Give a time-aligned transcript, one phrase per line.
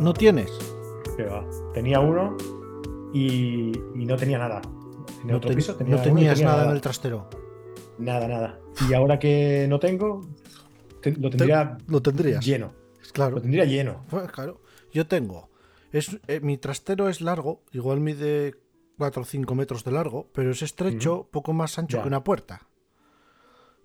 [0.00, 0.50] ¿No tienes?
[1.16, 1.44] Que va.
[1.74, 2.36] Tenía uno
[3.12, 4.60] y, y no tenía nada.
[5.22, 7.28] En No, otro te- piso tenía no tenías tenía nada en el trastero.
[7.98, 8.58] Nada, nada.
[8.88, 10.22] Y ahora que no tengo,
[11.02, 12.44] te- lo tendría Lo tendrías.
[12.44, 12.72] lleno.
[13.12, 13.36] Claro.
[13.36, 14.04] Lo tendría lleno.
[14.08, 14.60] Pues claro,
[14.92, 15.50] yo tengo.
[15.92, 18.54] Es, eh, mi trastero es largo, igual mide
[18.96, 22.02] 4 o 5 metros de largo, pero es estrecho, poco más ancho Ya.
[22.02, 22.68] que una puerta.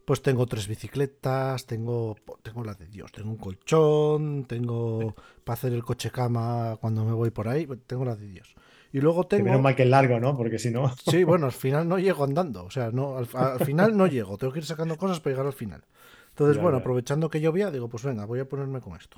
[0.05, 5.73] Pues tengo tres bicicletas, tengo, tengo la de Dios, tengo un colchón, tengo para hacer
[5.73, 8.54] el coche cama cuando me voy por ahí, tengo la de Dios.
[8.94, 9.45] Y luego Que tengo...
[9.45, 10.38] menos mal que es largo, ¿no?
[10.38, 10.94] Porque si no.
[11.09, 12.64] Sí, bueno, al final no llego andando.
[12.66, 14.38] O sea, no, al, al final no llego.
[14.38, 15.84] Tengo que ir sacando cosas para llegar al final.
[16.30, 16.81] Entonces, Ya, bueno, ya.
[16.81, 19.17] aprovechando que llovía, digo, pues venga, voy a ponerme con esto.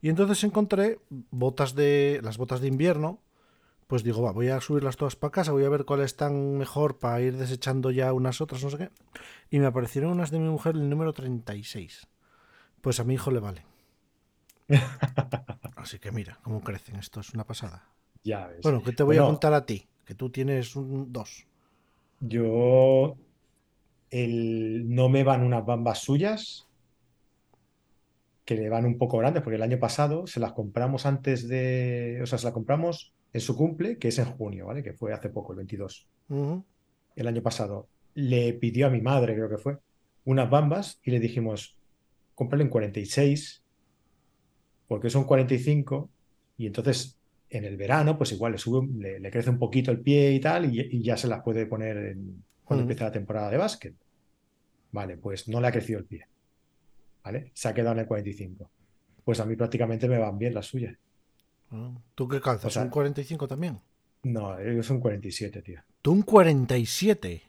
[0.00, 0.98] Y entonces encontré
[1.30, 2.20] botas de.
[2.24, 3.20] las botas de invierno.
[3.90, 7.00] Pues digo, va, voy a subirlas todas para casa, voy a ver cuáles están mejor
[7.00, 8.90] para ir desechando ya unas otras, no sé qué.
[9.50, 12.06] Y me aparecieron unas de mi mujer, el número 36.
[12.80, 13.64] Pues a mi hijo le vale.
[15.74, 16.94] Así que mira, cómo crecen.
[16.94, 17.88] Esto es una pasada.
[18.22, 18.60] Ya ves.
[18.62, 19.88] Bueno, ¿qué te voy a contar a ti?
[20.04, 21.46] Que tú tienes un 2.
[22.20, 23.16] Yo.
[24.08, 26.68] El, no me van unas bambas suyas
[28.44, 32.20] que le van un poco grandes, porque el año pasado se las compramos antes de.
[32.22, 34.82] O sea, se las compramos en su cumple, que es en junio, ¿vale?
[34.82, 36.08] Que fue hace poco, el 22.
[36.28, 36.64] Ujú.
[37.16, 37.88] El año pasado.
[38.14, 39.78] Le pidió a mi madre, creo que fue,
[40.24, 41.78] unas bambas y le dijimos,
[42.34, 43.62] cómprale en 46,
[44.88, 46.10] porque son 45,
[46.58, 47.16] y entonces
[47.48, 50.40] en el verano, pues igual le sube, le, le crece un poquito el pie y
[50.40, 52.86] tal, y, y ya se las puede poner en- cuando Mm.
[52.86, 53.94] empiece la temporada de básquet.
[54.92, 56.24] Vale, pues no le ha crecido el pie.
[57.24, 57.50] ¿Vale?
[57.54, 58.70] Se ha quedado en el 45.
[59.24, 60.96] Pues a mí prácticamente me van bien las suyas.
[61.70, 62.66] Ah, ¿Tú qué calzas?
[62.66, 63.80] O sea- ¿Un 45 también?
[64.22, 65.80] No, ellos son 47, tío.
[66.02, 67.42] ¿Tú un 47?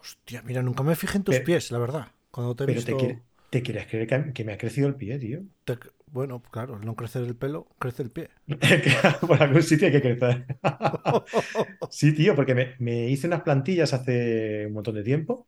[0.00, 2.08] Hostia, mira, nunca me fijé en tus Pero- pies, la verdad.
[2.30, 2.92] Cuando te he Pero visto...
[2.92, 5.40] te, quiere- ¿te quieres creer que, que me ha crecido el pie, tío?
[5.64, 8.28] te- Bueno, claro, al no crecer el pelo, crece el pie.
[9.26, 10.46] Por algún sitio hay que crecer.
[11.90, 15.46] Sí, tío, porque me, me hice unas plantillas hace un montón de tiempo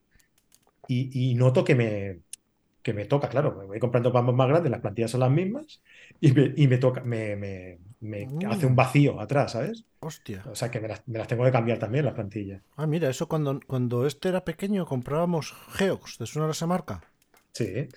[0.88, 2.20] y, y noto que me,
[2.84, 5.80] que me toca, claro, me voy comprando bambas más grandes, las plantillas son las mismas
[6.20, 8.44] y me, y me toca, me, me- me Mm.
[8.52, 9.84] hace un vacío atrás, ¿sabes?
[10.00, 10.44] Hostia.
[10.52, 12.62] O sea que me las, me las tengo que cambiar también las plantillas.
[12.76, 17.02] Ah, mira, eso cuando, cuando este era pequeño comprábamos Geox, ¿te suena esa marca?
[17.52, 17.88] Sí,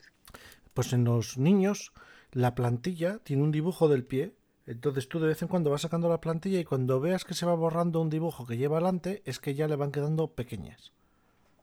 [0.73, 1.91] Pues en los niños
[2.31, 4.33] la plantilla tiene un dibujo del pie.
[4.65, 7.45] Entonces tú de vez en cuando vas sacando la plantilla y cuando veas que se
[7.45, 10.91] va borrando un dibujo que lleva adelante es que ya le van quedando pequeñas.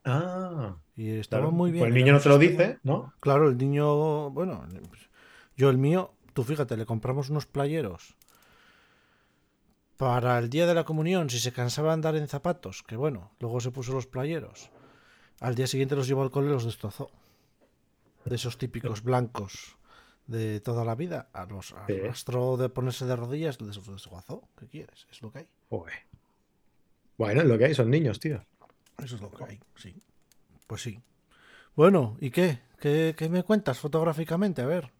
[0.04, 1.52] Ah, Y estaba claro.
[1.56, 1.82] muy bien.
[1.82, 3.14] Pues el niño no te lo dice, ¿no?
[3.20, 4.66] Claro, el niño, bueno,
[5.56, 8.16] yo el mío, tú fíjate, le compramos unos playeros
[9.96, 13.30] para el día de la comunión, si se cansaba de andar en zapatos, que bueno,
[13.40, 14.70] luego se puso los playeros.
[15.40, 17.10] Al día siguiente los llevó al cole y los destrozó.
[18.24, 19.76] De esos típicos blancos
[20.26, 24.48] de toda la vida, a los arrastró de ponerse de rodillas, les desguazó.
[24.58, 25.06] ¿Qué quieres?
[25.10, 25.48] Es lo que hay.
[25.68, 25.94] Joder.
[27.18, 28.44] Bueno, es lo que hay, son niños, tío.
[29.02, 29.94] Eso es lo que hay, sí.
[30.66, 31.00] Pues sí.
[31.74, 32.60] Bueno, ¿y qué?
[32.80, 34.62] ¿Qué, qué me cuentas fotográficamente?
[34.62, 34.92] A ver,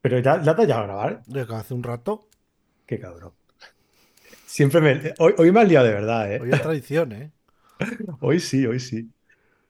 [0.00, 1.22] Pero ya, ya te has llegado a grabar.
[1.26, 2.28] de que hace un rato,
[2.86, 3.32] Qué cabrón.
[4.46, 5.14] Siempre me...
[5.18, 6.40] Hoy, hoy me has liado de verdad, ¿eh?
[6.40, 7.32] hoy es tradición, ¿eh?
[8.20, 9.10] Hoy sí, hoy sí.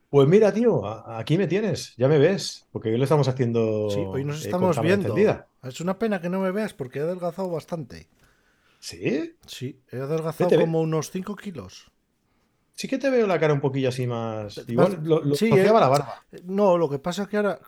[0.09, 3.99] Pues mira, tío, aquí me tienes, ya me ves, porque hoy lo estamos haciendo Sí,
[3.99, 5.09] hoy nos eh, estamos viendo.
[5.09, 5.47] encendida.
[5.63, 8.07] Es una pena que no me veas porque he adelgazado bastante.
[8.79, 9.35] ¿Sí?
[9.45, 11.91] Sí, he adelgazado Vete, como unos 5 kilos.
[12.77, 14.63] Sí que te veo la cara un poquillo así más...
[14.67, 15.63] Igual lo, lo sí, eh.
[15.63, 16.23] la barba.
[16.43, 17.59] No, lo que pasa es que ahora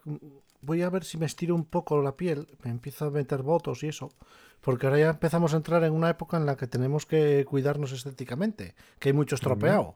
[0.61, 3.81] voy a ver si me estiro un poco la piel, me empiezo a meter votos
[3.81, 4.11] y eso,
[4.61, 7.91] porque ahora ya empezamos a entrar en una época en la que tenemos que cuidarnos
[7.91, 9.95] estéticamente, que hay mucho estropeado.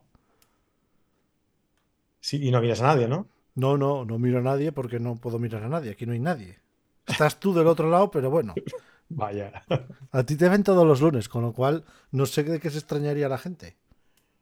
[2.19, 3.27] Sí, y no miras a nadie, ¿no?
[3.53, 6.19] No, no, no miro a nadie porque no puedo mirar a nadie, aquí no hay
[6.19, 6.57] nadie.
[7.05, 8.55] Estás tú del otro lado, pero bueno,
[9.09, 9.63] Vaya.
[10.11, 12.79] a ti te ven todos los lunes, con lo cual no sé de qué se
[12.79, 13.77] extrañaría la gente.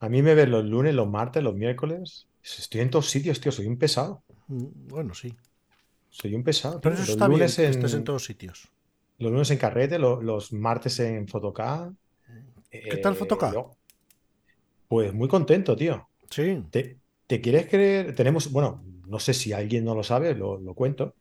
[0.02, 2.28] A mí me ves los lunes, los martes, los miércoles.
[2.44, 4.24] Estoy en todos sitios, tío, soy un pesado.
[4.48, 5.34] Mm, Bueno, sí.
[6.10, 6.82] Soy un pesado.
[6.82, 8.70] Pero eso Los está bien, lunes que en, estés en todos sitios.
[9.20, 11.94] los lunes en carrete, lo- los martes en Fotocá.
[12.70, 13.52] ¿Qué tal Eh, Fotocá?
[13.52, 13.78] luego-
[14.88, 16.08] Pues muy contento, tío.
[16.30, 16.64] Sí.
[16.70, 18.16] ¿Te, te quieres creer?
[18.16, 21.16] Tenemos, bueno, no sé si alguien no lo sabe, lo, lo cuento.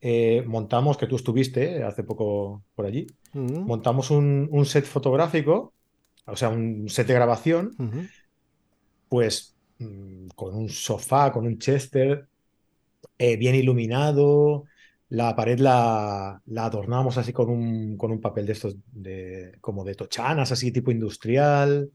[0.00, 4.84] Eh, montamos, que tú estuviste eh, hace poco por allí, Mm, montamos un, un set
[4.84, 5.74] fotográfico,
[6.26, 7.78] o sea, un set de grabación,
[9.08, 12.28] pues mm, con un sofá, con un chester,
[13.18, 14.64] eh, bien iluminado.
[15.08, 19.84] La pared la, la adornamos así con un, con un papel de estos, de, como
[19.84, 21.90] de tochanas, así tipo industrial.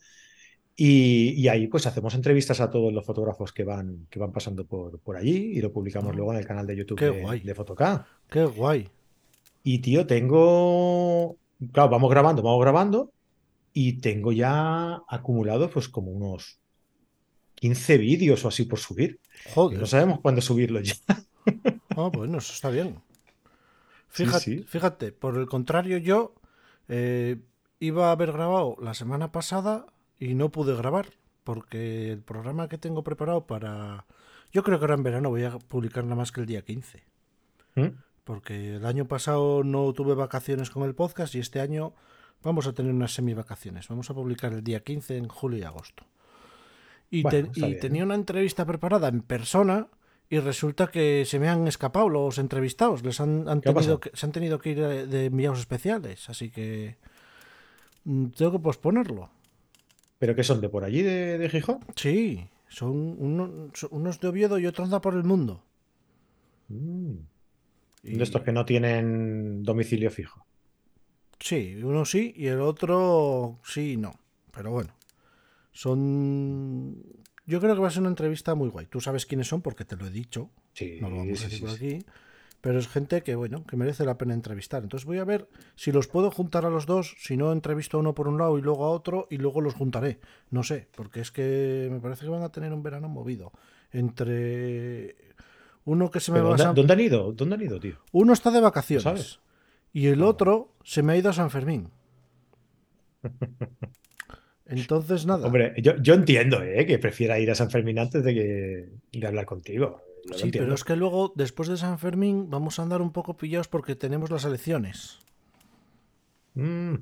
[0.76, 4.66] Y, y ahí pues hacemos entrevistas a todos los fotógrafos que van, que van pasando
[4.66, 7.44] por, por allí y lo publicamos Ah, luego en el canal de YouTube de, de.
[8.30, 8.90] Qué guay.
[9.64, 11.38] Y tío, tengo.
[11.74, 13.14] Claro, vamos grabando, vamos grabando.
[13.82, 16.60] Y tengo ya acumulado, pues, como unos
[17.56, 19.22] 15 vídeos o así por subir.
[19.54, 19.80] Joder.
[19.80, 20.96] no sabemos cuándo subirlos ya.
[21.96, 23.02] Ah, bueno, eso está bien.
[24.10, 24.64] Sí, Fíjate, sí.
[24.64, 26.36] fíjate, por el contrario, yo
[26.90, 27.38] eh,
[27.80, 29.86] iba a haber grabado la semana pasada
[30.20, 31.08] y no pude grabar
[31.46, 34.06] porque el programa que tengo preparado para...
[34.52, 37.04] Yo creo que ahora en verano voy a publicar nada más que el día 15.
[37.76, 37.88] ¿Mm?
[38.26, 41.94] Porque el año pasado no tuve vacaciones con el podcast y este año
[42.44, 43.88] vamos a tener unas semi-vacaciones.
[43.88, 46.06] Vamos a publicar el día 15 en julio y agosto.
[47.12, 47.80] Y, Bueno, te- está y bien.
[47.82, 49.88] tenía una entrevista preparada en persona
[50.30, 53.04] y resulta que se me han escapado los entrevistados.
[53.04, 55.60] Les han, han ¿Qué ha tenido que, se han tenido que ir eh, de enviados
[55.60, 56.30] especiales.
[56.30, 56.98] Así que
[58.04, 59.30] mm, tengo que posponerlo.
[60.20, 60.62] ¿Pero qué son?
[60.62, 61.80] ¿De por allí, de, de Gijón?
[61.96, 65.64] Sí, son, uno- son unos de Oviedo y otro anda por el mundo.
[66.68, 67.14] Mm.
[68.04, 70.46] Y- De estos que no tienen domicilio fijo.
[71.40, 74.20] Sí, uno sí y el otro sí y no.
[74.52, 74.94] Pero bueno,
[75.72, 76.98] son...
[77.46, 78.86] Yo creo que va a ser una entrevista muy guay.
[78.86, 80.50] Tú sabes quiénes son porque te lo he dicho.
[80.74, 82.06] Sí, No lo vamos a decir sí, por aquí.
[82.62, 84.84] Pero es gente que, bueno, que merece la pena entrevistar.
[84.84, 87.16] Entonces voy a ver si los puedo juntar a los dos.
[87.18, 89.74] Si no, entrevisto a uno por un lado y luego a otro y luego los
[89.74, 90.20] juntaré.
[90.52, 93.54] No sé, porque es que me parece que van a tener un verano movido.
[93.92, 95.16] Entre
[95.86, 96.74] uno que se me ¿Pero va a...
[96.74, 97.32] dónde han ido?
[97.32, 97.96] ¿Dónde han ido, tío?
[98.12, 99.04] Uno está de vacaciones.
[99.04, 99.40] sabes?
[99.94, 101.90] Y el otro se me ha ido a San Fermín.
[104.66, 105.48] Entonces, nada.
[105.48, 106.86] Hombre, yo, yo entiendo, ¿eh?
[106.86, 108.90] Que prefiera ir a San Fermín antes de que
[109.20, 110.02] de hablar contigo.
[110.26, 113.36] Yo sí, pero es que luego, después de San Fermín, vamos a andar un poco
[113.36, 115.18] pillados porque tenemos las elecciones.
[116.54, 116.96] Mm,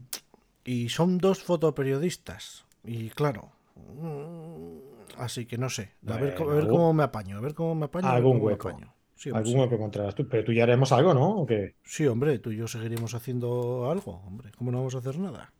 [0.63, 2.65] Y son dos fotoperiodistas.
[2.85, 3.51] Y claro.
[3.75, 4.77] mm,
[5.17, 5.91] Así que no sé.
[6.07, 7.37] A ver, cómo- a ver Bueno, cómo me apaño.
[7.37, 8.07] A ver cómo me apaño.
[8.07, 8.69] algún cómo me hueco.
[8.69, 8.93] apaño.
[9.17, 10.27] Sí, alguno que encontrarás tú.
[10.27, 11.39] Pero tú ya haremos algo, ¿no?
[11.41, 11.75] ¿O qué?
[11.83, 12.05] sí.
[12.07, 14.21] Hombre, tú y yo seguiremos haciendo algo.
[14.25, 15.51] Hombre, ¿cómo no vamos a hacer nada?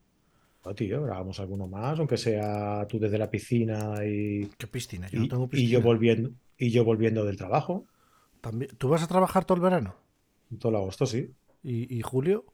[0.66, 5.08] No, tío, grabamos alguno más, aunque sea tú desde la piscina y, ¿Qué piscina?
[5.10, 5.72] Yo y, no tengo y piscina.
[5.72, 7.86] yo volviendo y yo volviendo del trabajo.
[8.42, 8.72] También...
[8.78, 9.96] ¿Tú vas a trabajar todo el verano?
[10.60, 11.32] Todo el agosto, sí.
[11.64, 12.46] ¿Y, y Julio?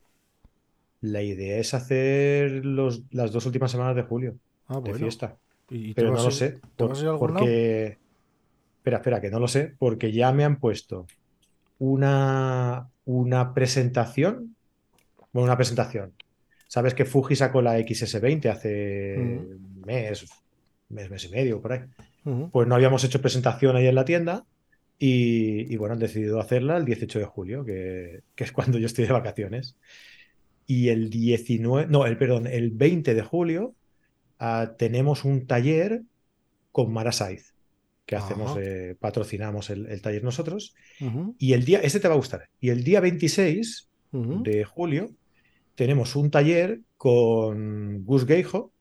[1.01, 4.97] La idea es hacer los, las dos últimas semanas de julio Ah, de bueno.
[4.99, 5.37] fiesta.
[5.69, 6.59] ¿Y y Pero no lo sé.
[6.75, 7.45] ¿Te por- algún lado?
[8.83, 9.75] Espera, espera, que no lo sé.
[9.79, 11.07] Porque ya me han puesto
[11.79, 14.57] una, una presentación.
[15.31, 16.11] Bueno, una presentación.
[16.67, 20.25] Sabes que Fuji sacó la XS20 hace un mes,
[20.89, 21.79] mes, mes y medio, por ahí.
[22.51, 24.43] Pues no habíamos hecho presentación ahí en la tienda.
[24.99, 28.87] Y, y bueno, han decidido hacerla el 18 de julio, que, que es cuando yo
[28.87, 29.77] estoy de vacaciones.
[30.67, 33.75] Y el 19, no, el perdón, el 20 de julio
[34.39, 36.01] ah, tenemos un taller
[36.73, 37.52] con Mara Saiz,
[38.05, 40.75] que hacemos, eh, patrocinamos el, el taller nosotros.
[41.37, 42.49] Y el día, este te va a gustar.
[42.59, 45.09] Y el día 26 ujú, de julio
[45.75, 48.71] tenemos un taller con Gus Geijo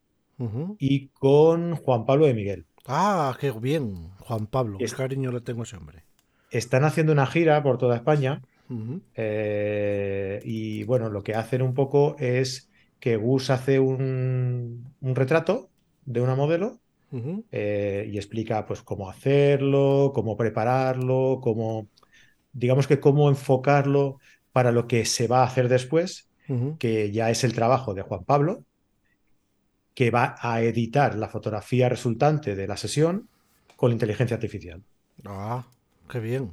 [0.79, 2.67] y con Juan Pablo de Miguel.
[2.87, 4.79] Ah, qué bien, Juan Pablo.
[4.79, 6.05] Qué Es- cariño le tengo a ese hombre.
[6.51, 8.43] Están haciendo una gira por toda España
[9.14, 15.71] eh, y bueno, lo que hacen un poco es que Gus hace un, un retrato
[16.05, 16.82] de una modelo
[17.50, 21.88] eh, y explica pues cómo hacerlo, cómo prepararlo, cómo,
[22.52, 24.19] digamos que cómo enfocarlo
[24.52, 26.28] para lo que se va a hacer después,
[26.78, 28.64] que ya es el trabajo de Juan Pablo,
[29.95, 33.28] que va a editar la fotografía resultante de la sesión
[33.76, 34.83] con inteligencia artificial.
[35.25, 35.66] Ah,
[36.09, 36.52] qué bien.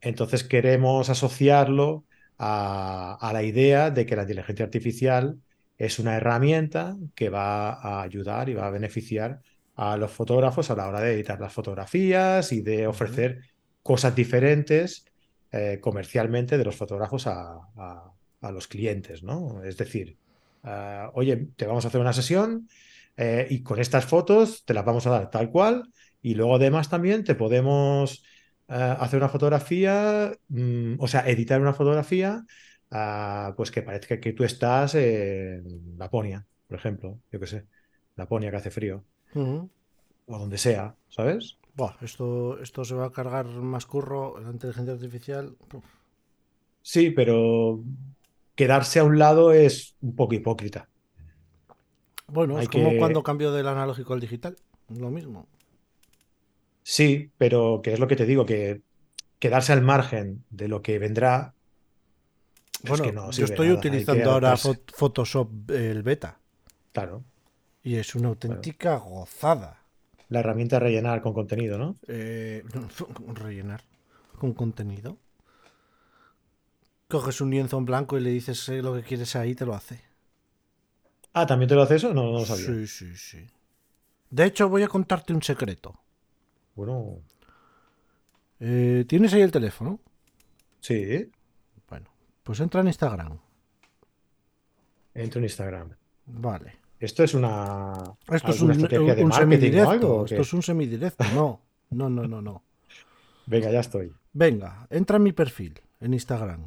[0.00, 2.04] Entonces queremos asociarlo
[2.38, 5.38] a, a la idea de que la inteligencia artificial
[5.78, 9.40] es una herramienta que va a ayudar y va a beneficiar
[9.76, 13.40] a los fotógrafos a la hora de editar las fotografías y de ofrecer
[13.82, 15.04] cosas diferentes
[15.52, 19.62] eh, comercialmente de los fotógrafos a, a- a los clientes, ¿no?
[19.64, 20.18] Es decir,
[20.62, 22.68] ah, oye, te vamos a hacer una sesión
[23.16, 25.90] eh, y con estas fotos te las vamos a dar tal cual
[26.22, 28.22] y luego además también te podemos
[28.68, 32.44] eh, hacer una fotografía, mm, o sea, editar una fotografía,
[32.90, 37.66] ah, pues que parezca que tú estás en Laponia, por ejemplo, yo qué sé,
[38.16, 39.04] Laponia que hace frío,
[39.36, 39.70] Ujú.
[40.26, 41.58] o donde sea, ¿sabes?
[41.74, 45.56] Buah, esto, esto se va a cargar más curro, la inteligencia artificial.
[46.82, 47.82] Sí, pero
[48.54, 50.88] quedarse a un lado es un poco hipócrita.
[52.28, 54.56] Bueno, Hay es como que- cuando cambio del analógico al digital.
[54.88, 55.46] Lo mismo.
[56.82, 58.82] Sí, pero que es lo que te digo, que
[59.38, 61.54] quedarse al margen de lo que vendrá.
[62.84, 66.38] Bueno, que no yo estoy nada, utilizando ahora Photoshop el beta
[66.92, 67.24] Claro,
[67.86, 69.80] y es una auténtica gozada.
[70.28, 71.94] la herramienta rellenar con contenido, ¿no?
[72.08, 72.64] Eh,
[73.34, 73.84] rellenar
[74.40, 75.18] con contenido.
[77.08, 80.00] Coges un lienzo en blanco y le dices lo que quieres ahí, te lo hace.
[81.32, 82.12] Ah, ¿también te lo hace eso?
[82.12, 82.66] No, no lo sabía.
[82.66, 83.46] Sí, sí, sí.
[84.30, 85.94] De hecho, voy a contarte un secreto.
[86.74, 87.20] Bueno,
[88.58, 90.00] Eh, ¿Tienes ahí el teléfono?
[90.80, 91.30] sí.
[91.88, 92.10] Bueno,
[92.42, 93.38] pues entra en Instagram.
[95.14, 95.90] Entro en Instagram.
[96.26, 96.85] Vale.
[96.98, 97.92] ¿Esto es una,
[98.32, 100.14] Esto es un, estrategia de un o algo?
[100.20, 100.24] o?
[100.24, 101.24] Esto es un semidirecto.
[101.34, 101.60] No,
[101.90, 102.62] no, no, no, no.
[103.46, 104.12] Venga, ya estoy.
[104.32, 106.66] Venga, entra en mi perfil en Instagram.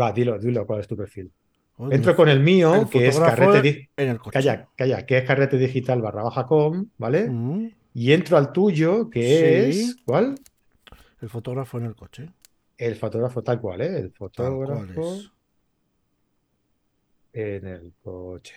[0.00, 1.32] Va, dilo, dilo, ¿cuál es tu perfil?
[1.76, 3.90] Oye, Entro con el mío, el que es carrete...
[3.96, 4.32] en el coche.
[4.32, 7.28] Calla, calla, que es carrete digital barra baja com, ¿vale?
[7.28, 9.80] Mm, Y entro al tuyo, que Sí.
[9.80, 9.96] es...
[10.04, 10.36] ¿Cuál?
[11.20, 12.30] el fotógrafo en el coche.
[12.76, 13.98] El fotógrafo tal cual, ¿eh?
[13.98, 15.18] El fotógrafo.
[17.40, 18.54] En el coche.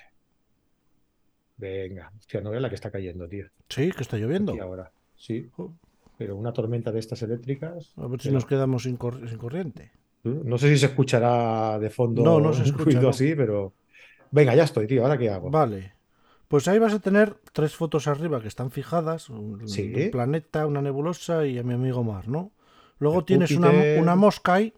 [1.57, 3.45] Venga, hostia, no veas la que está cayendo, tío.
[3.69, 4.53] Sí, que está lloviendo.
[4.53, 4.91] Aquí ahora.
[5.15, 5.49] Sí,
[6.17, 7.93] pero una tormenta de estas eléctricas.
[7.97, 9.91] A ver si nos quedamos sin, cor- sin corriente.
[10.23, 13.09] No sé si se escuchará de fondo No, no se escucha, ruido no.
[13.09, 13.73] así, pero.
[14.31, 15.03] Venga, ya estoy, tío.
[15.03, 15.49] ¿Ahora qué hago?
[15.51, 15.93] Vale.
[16.47, 19.29] Pues ahí vas a tener tres fotos arriba que están fijadas.
[19.29, 19.91] Un, Sí.
[19.95, 22.51] un planeta, una nebulosa y a mi amigo Mar, ¿no?
[22.99, 24.73] Luego El tienes una, una mosca ahí.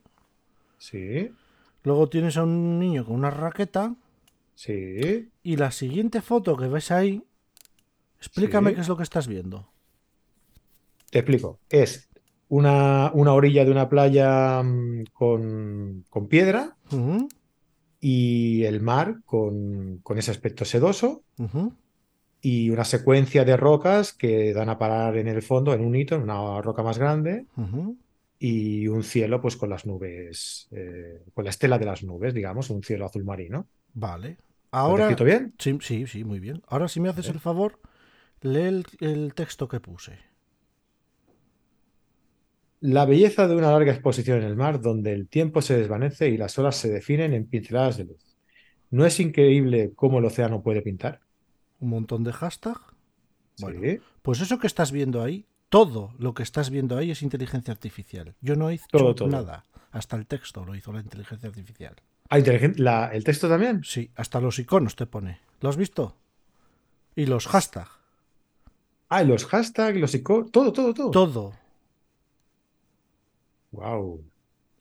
[0.77, 1.31] Sí,
[1.83, 3.95] Luego tienes a un niño con una raqueta.
[4.55, 5.29] sí.
[5.43, 7.21] Y la siguiente foto que ves ahí,
[8.17, 8.75] explícame Sí.
[8.75, 9.67] qué es lo que estás viendo.
[11.11, 11.59] Te explico.
[11.69, 12.09] Es
[12.47, 16.77] una, una orilla de una playa mm, con, con piedra
[17.99, 21.23] y el mar con, con ese aspecto sedoso
[22.41, 26.15] y una secuencia de rocas que dan a parar en el fondo, en un hito,
[26.15, 27.45] en una roca más grande.
[28.51, 32.69] Y un cielo pues con las nubes, eh, con la estela de las nubes, digamos,
[32.69, 33.69] un cielo azul marino.
[33.93, 34.37] Vale.
[34.85, 35.03] ¿Lo Ahora.
[35.03, 35.55] escrito bien?
[35.59, 36.61] Sí, sí, sí, muy bien.
[36.67, 37.79] Ahora, si me haces el favor,
[38.41, 40.19] lee el, el texto que puse.
[42.81, 46.37] La belleza de una larga exposición en el mar donde el tiempo se desvanece y
[46.37, 48.37] las olas se definen en pinceladas de luz.
[48.91, 51.21] ¿No es increíble cómo el océano puede pintar?
[51.79, 52.79] Un montón de hashtag.
[53.57, 53.99] Bueno, Sí.
[54.21, 58.35] pues eso que estás viendo ahí, todo lo que estás viendo ahí es inteligencia artificial.
[58.41, 59.27] Yo no he hecho Todo, todo.
[59.27, 59.63] nada.
[59.91, 61.95] Hasta el texto lo hizo la inteligencia artificial.
[62.29, 62.37] Ah,
[62.75, 63.83] la- ¿el texto también?
[63.83, 65.39] Sí, hasta los iconos te pone.
[65.61, 66.15] ¿Lo has visto?
[67.15, 67.87] Y los hashtag.
[69.09, 71.09] Ah, y los hashtags, los iconos, todo, todo, todo.
[71.09, 71.53] Todo.
[73.71, 74.23] Wow.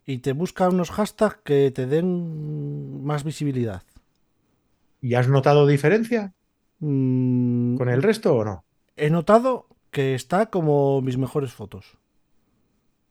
[0.04, 3.82] Y te busca unos hashtags que te den más visibilidad.
[5.00, 6.34] ¿Y has notado diferencia
[6.80, 8.64] Mm, con el resto o no?
[8.96, 11.96] He notado que está como mis mejores fotos.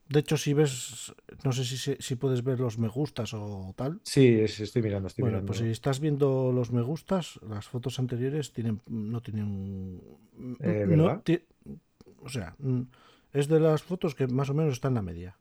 [0.10, 1.14] De hecho, si ves,
[1.46, 4.02] no sé si, si puedes ver los me gustas o tal.
[4.04, 5.48] Sí, es- estoy mirando, estoy Bueno, mirando.
[5.54, 10.02] pues si estás viendo los me gustas, las fotos anteriores tienen, no tienen...
[10.60, 11.24] Eh, no
[12.24, 12.82] o sea, mm,
[13.32, 15.38] es de las fotos que más o menos están en la media.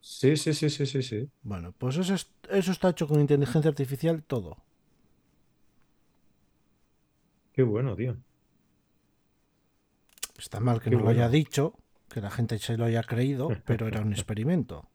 [0.00, 1.28] Sí, sí, sí, sí, sí, sí.
[1.42, 4.56] Bueno, pues eso, es- eso está hecho con inteligencia artificial todo.
[7.52, 8.16] Qué bueno, tío.
[10.38, 11.74] Está mal que Qué no lo haya dicho,
[12.08, 14.88] que la gente se lo haya creído, pero era un experimento.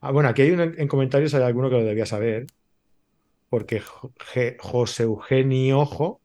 [0.00, 2.46] Ah, bueno, aquí hay un, en comentarios hay alguno que lo debía saber,
[3.48, 6.20] porque Jo- Je- José Eugenio Ojo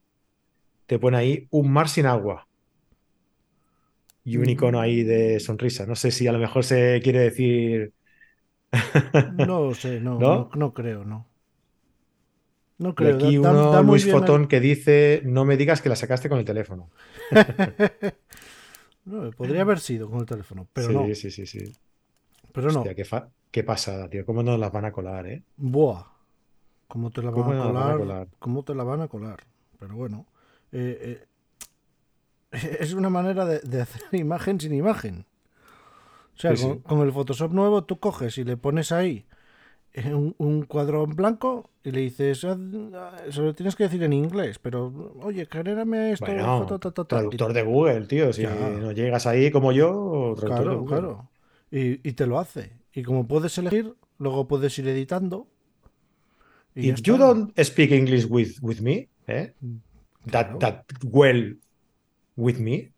[0.87, 2.47] te pone ahí un mar sin agua
[4.23, 5.85] y un icono ahí de sonrisa.
[5.85, 7.93] No sé si a lo mejor se quiere decir.
[9.47, 10.29] No sé, no, ¿No?
[10.29, 11.26] no, no creo, no.
[12.79, 13.15] No Y creo.
[13.15, 15.95] aquí da- da- uno, da muy Luis Fotón, que dice: No me digas que la
[15.95, 16.89] sacaste con el teléfono.
[19.05, 21.15] No, podría haber sido con el teléfono, pero sí, no.
[21.15, 21.73] sí, sí, sí.
[22.51, 22.83] Pero no.
[22.83, 24.25] Qué, fa- qué pasada, tío.
[24.25, 25.43] ¿Cómo nos las van a colar, eh?
[25.55, 26.03] Buah.
[26.89, 28.27] ¿Cómo te la van ¿Cómo a van colar?
[28.39, 29.39] ¿Cómo te la van a colar?
[29.79, 30.25] Pero bueno.
[30.73, 31.25] eh,
[32.51, 35.25] eh, es una manera de, de hacer imagen sin imagen.
[36.35, 36.81] O sea, Sí, con, sí.
[36.83, 39.25] con el Photoshop nuevo tú coges y le pones ahí
[40.05, 42.57] un, un cuadro en blanco y le dices, "Haz-
[42.93, 46.25] ah, se lo tienes que decir en inglés, pero oye, genérame esto.
[46.25, 48.31] Bueno, ta, ta, ta, ta", y- traductor de Google, tío.
[48.33, 48.53] Si Ya.
[48.53, 50.97] no llegas ahí como yo, traductor de Claro, Google.
[50.99, 51.29] claro.
[51.71, 52.71] Y, y te lo hace.
[52.93, 55.47] Y como puedes elegir, luego puedes ir editando.
[56.75, 59.53] y If you don't speak English with, with me, eh,
[60.29, 60.59] Claro.
[60.59, 61.57] that, that well
[62.35, 62.91] with me,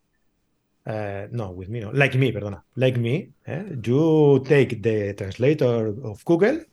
[0.84, 5.94] eh, no, with me, no, like me, perdona, like me, eh, you take the translator
[6.02, 6.66] of Google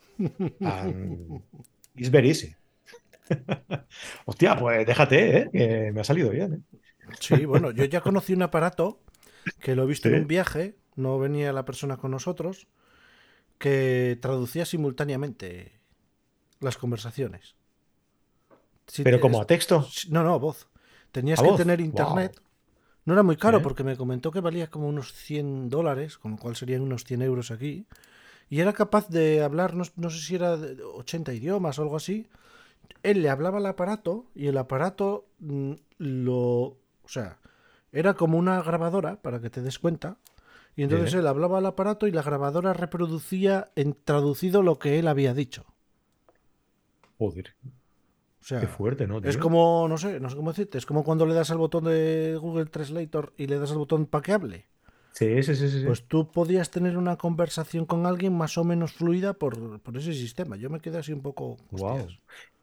[0.61, 1.41] and
[1.95, 2.55] it's very easy.
[4.25, 6.53] Hostia, pues déjate, eh, que me ha salido bien.
[6.53, 6.61] eh.
[7.19, 8.99] Sí, bueno, yo ya conocí un aparato
[9.61, 10.15] que lo he visto Sí.
[10.15, 12.67] en un viaje, no venía la persona con nosotros,
[13.57, 15.79] que traducía simultáneamente
[16.59, 17.55] las conversaciones.
[18.87, 19.87] Si Pero te- como a texto.
[20.09, 20.67] No, no, voz.
[21.11, 21.57] Tenías ¿A que voz?
[21.57, 22.39] tener internet.
[23.05, 26.37] No era muy caro porque me comentó que valía como unos 100 dólares, con lo
[26.37, 27.85] cual serían unos 100 euros aquí.
[28.49, 31.97] Y era capaz de hablar, no, no sé si era de 80 idiomas o algo
[31.97, 32.27] así.
[33.03, 36.77] Él le hablaba al aparato y el aparato mm, lo...
[37.03, 37.39] O sea,
[37.91, 40.17] era como una grabadora, para que te des cuenta.
[40.75, 45.07] Y entonces él hablaba al aparato y la grabadora reproducía en traducido lo que él
[45.07, 45.65] había dicho.
[47.17, 47.55] Joder,
[48.39, 49.17] O sea, qué fuerte, ¿no?
[49.17, 51.85] es como, no sé, no sé cómo decirte, es como cuando le das al botón
[51.85, 54.65] de Google Translator y le das al botón para que hable.
[55.17, 55.79] Sí, sí, sí, sí.
[55.79, 55.85] sí.
[55.85, 60.13] Pues tú podías tener una conversación con alguien más o menos fluida por, por ese
[60.13, 60.57] sistema.
[60.57, 61.57] Yo me quedé así un poco.
[61.71, 62.07] Wow.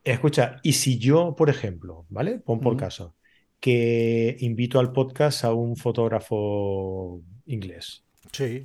[0.04, 2.38] Escucha, y si yo, por ejemplo, ¿vale?
[2.38, 3.16] Pon por caso,
[3.58, 8.62] que invito al podcast a un fotógrafo inglés, Sí,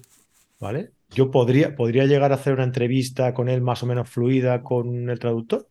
[0.60, 0.92] ¿vale?
[1.10, 5.10] Yo podría, podría llegar a hacer una entrevista con él más o menos fluida con
[5.10, 5.68] el traductor.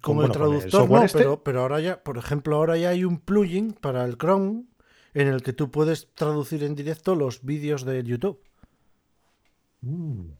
[0.00, 1.18] con bueno, el con el traductor software no, este.
[1.18, 4.64] pero, pero ahora ya, por ejemplo, ahora ya hay un plugin para el Chrome
[5.14, 8.38] en el que tú puedes traducir en directo los vídeos de YouTube.
[9.80, 10.30] Mm.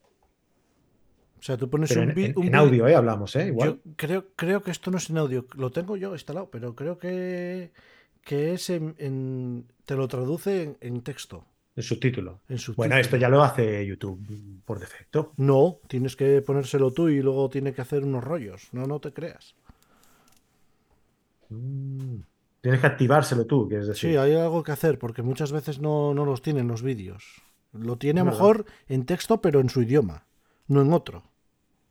[1.39, 2.95] O sea, tú pones Pero un, en, en- un en vi- audio, ¿eh?
[2.97, 3.47] Hablamos, ¿eh?
[3.49, 3.81] Igual.
[3.85, 5.47] Yo creo, creo que esto no es en audio.
[5.55, 7.71] Lo tengo yo instalado, pero creo que,
[8.25, 11.45] que es en, en- Te lo traduce en, en texto.
[11.77, 12.41] En subtítulo.
[12.49, 12.77] En subtítulo.
[12.89, 14.21] Bueno, esto ya lo hace YouTube
[14.65, 15.33] por defecto.
[15.37, 18.69] No, tienes que ponérselo tú y luego tiene que hacer unos rollos.
[18.73, 19.55] No, no te creas.
[21.51, 22.17] Mm.
[22.61, 24.11] Tienes que activárselo tú, quieres decir.
[24.11, 27.43] Sí, hay algo que hacer porque muchas veces no, no los tienen los vídeos.
[27.73, 30.27] Lo tiene a mejor en texto, pero en su idioma,
[30.67, 31.23] no en otro.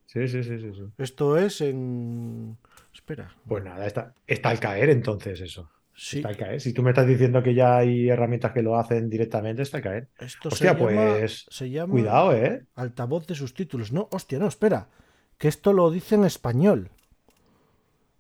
[0.08, 0.84] Sí, sí, sí, sí, sí.
[0.98, 2.58] Esto es en.
[2.94, 3.36] Espera.
[3.46, 5.70] Pues nada, está, está al caer entonces eso.
[5.94, 6.62] Sí, Está al caer.
[6.62, 9.84] Si tú me estás diciendo que ya hay herramientas que lo hacen directamente, está al
[9.84, 10.08] caer.
[10.20, 12.66] esto Hostia, se, llama, pues, se llama Cuidado, ¿eh?
[12.76, 13.92] altavoz de subtítulos.
[13.92, 14.90] No, hostia, no, espera.
[15.38, 16.92] Que esto lo dice en español.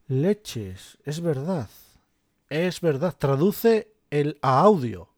[0.08, 1.70] Leches, es verdad.
[2.50, 3.16] Es verdad.
[3.18, 5.10] Traduce el a audio,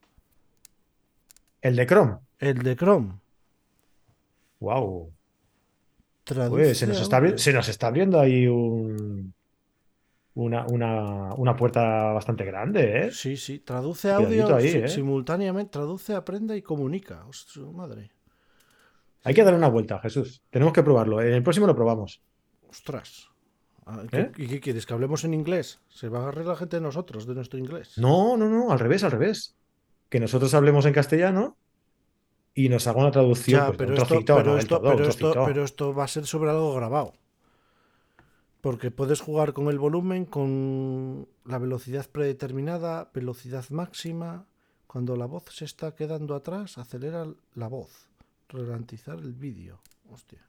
[1.62, 2.18] El de Chrome.
[2.40, 3.20] el de Chrome.
[4.60, 5.14] Wow.
[6.26, 9.34] Se nos, está, se nos está abriendo ahí un,
[10.36, 13.12] una, una, una puerta bastante grande, ¿eh?
[13.12, 14.88] Sí, sí, traduce audio ahí, ¿eh?
[14.88, 17.26] simultáneamente, traduce, aprende y comunica.
[17.26, 18.12] Hostia, madre.
[19.24, 20.44] Hay que darle una vuelta, Jesús.
[20.50, 21.20] Tenemos que probarlo.
[21.22, 22.22] En el próximo lo probamos.
[22.70, 23.29] Ostras.
[23.92, 24.32] Ah, ¿qué- ¿Eh?
[24.38, 24.86] ¿Y qué quieres?
[24.86, 25.80] ¿Que hablemos en inglés?
[25.90, 27.98] ¿Se va a agarrar la gente de nosotros, de nuestro inglés?
[27.98, 29.56] No, no, no, al revés, al revés.
[30.10, 31.58] Que nosotros hablemos en castellano
[32.54, 34.60] y nos haga una traducción, Ya, pues, de pero un esto, trocito, pero, no del
[34.60, 35.46] esto, todo, un pero, esto, trocito.
[35.46, 37.14] pero esto va a ser sobre algo grabado.
[38.62, 44.46] Porque puedes jugar con el volumen, con la velocidad predeterminada, velocidad máxima.
[44.86, 48.10] Cuando la voz se está quedando atrás, acelera la voz.
[48.50, 49.80] Ralentizar el vídeo.
[50.12, 50.46] Hostia.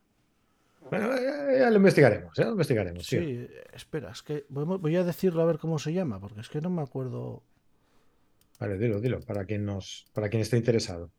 [0.89, 1.11] Bueno,
[1.59, 3.05] ya lo investigaremos, ya lo investigaremos.
[3.07, 3.47] Sí, tío.
[3.73, 6.71] espera, es que voy a decirlo a ver cómo se llama, porque es que no
[6.71, 7.43] me acuerdo.
[8.59, 11.11] Vale, dilo, dilo, para quien nos, para quien esté interesado.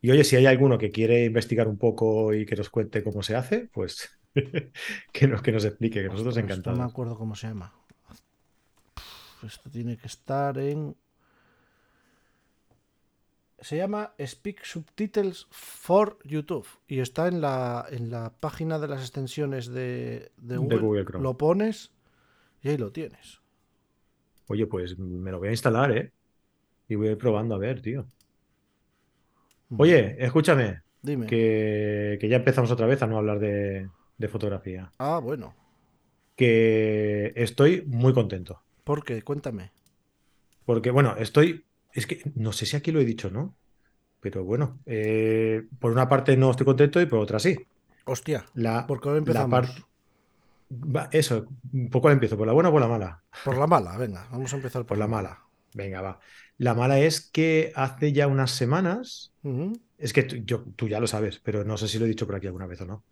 [0.00, 3.22] Y oye, si hay alguno que quiere investigar un poco y que nos cuente cómo
[3.22, 4.10] se hace, pues
[5.12, 6.92] que nos, que nos explique, que nosotros Ostras, No me encantados.
[6.92, 7.72] acuerdo cómo se llama.
[9.44, 10.96] Esto tiene que estar en.
[13.64, 19.00] Se llama Speak Subtitles for YouTube y está en la, en la página de las
[19.00, 20.78] extensiones de, de De Google.
[20.80, 21.22] Google Chrome.
[21.22, 21.90] Lo pones
[22.60, 23.40] y ahí lo tienes.
[24.48, 26.12] Oye, pues me lo voy a instalar, ¿eh?
[26.90, 28.06] Y voy a ir probando a ver, tío.
[29.78, 31.26] Oye, escúchame, Dime.
[31.26, 34.92] que, que ya empezamos otra vez a no hablar de, de fotografía.
[34.98, 35.54] Ah, bueno.
[36.36, 38.60] Que estoy muy contento.
[38.84, 39.22] ¿Por qué?
[39.22, 39.72] Cuéntame.
[40.66, 41.64] Porque, bueno, estoy.
[41.94, 43.56] Es que no sé si aquí lo he dicho, ¿no?
[44.20, 47.56] Pero bueno, eh, por una parte no estoy contento y por otra sí.
[48.06, 49.86] Hostia, La, porque ahora la empezamos.
[50.70, 51.46] va, Eso,
[51.90, 53.24] poco la empiezo, ¿por la buena o por la mala?
[53.42, 55.40] Por la mala, venga, vamos a empezar por, Por la mala.
[55.72, 56.20] Venga, va.
[56.58, 59.34] La mala es que hace ya unas semanas,
[59.98, 62.26] es que tú, yo, tú ya lo sabes, pero no sé si lo he dicho
[62.26, 63.04] por aquí alguna vez o no.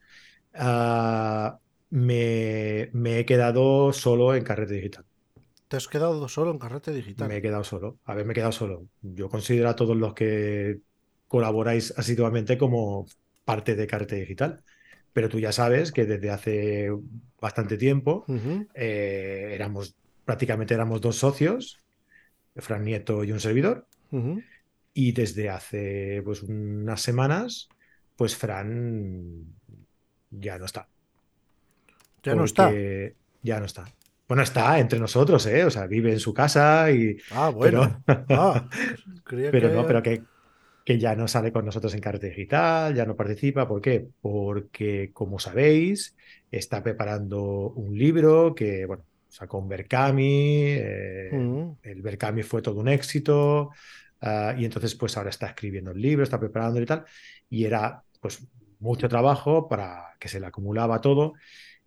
[0.54, 1.58] Ah,
[1.90, 5.06] me, me he quedado solo en carrete digital.
[5.72, 7.28] Te has quedado solo en carrete digital.
[7.28, 7.96] Me he quedado solo.
[8.04, 8.88] A ver, me he quedado solo.
[9.00, 10.80] Yo considero a todos los que
[11.28, 13.06] colaboráis asiduamente como
[13.46, 14.62] parte de Carrete Digital.
[15.14, 16.90] Pero tú ya sabes que desde hace
[17.40, 18.26] bastante tiempo
[18.74, 21.78] eh, éramos, prácticamente éramos dos socios,
[22.54, 23.86] Fran Nieto y un servidor.
[24.92, 27.70] Y desde hace pues unas semanas,
[28.16, 29.46] pues Fran
[30.30, 30.86] ya no está.
[32.22, 32.70] Ya no está.
[33.42, 33.86] Ya no está.
[34.32, 35.62] Bueno, está entre nosotros, ¿eh?
[35.62, 37.18] O sea, vive en su casa y...
[37.32, 38.02] Ah, bueno.
[38.06, 38.66] Pero- Ah,
[39.28, 40.22] Pero que- no, pero que,
[40.86, 43.68] que ya no sale con nosotros en Carrete Digital, ya no participa.
[43.68, 44.08] ¿Por qué?
[44.22, 46.16] Porque, como sabéis,
[46.50, 47.42] está preparando
[47.76, 51.76] un libro que, bueno, sacó un Berkami, eh, Ujú.
[51.82, 53.68] el Berkami fue todo un éxito,
[54.22, 57.04] ah, y entonces pues ahora está escribiendo el libro, está preparando y tal,
[57.50, 58.46] y era pues
[58.78, 61.34] mucho trabajo para que se le acumulaba todo.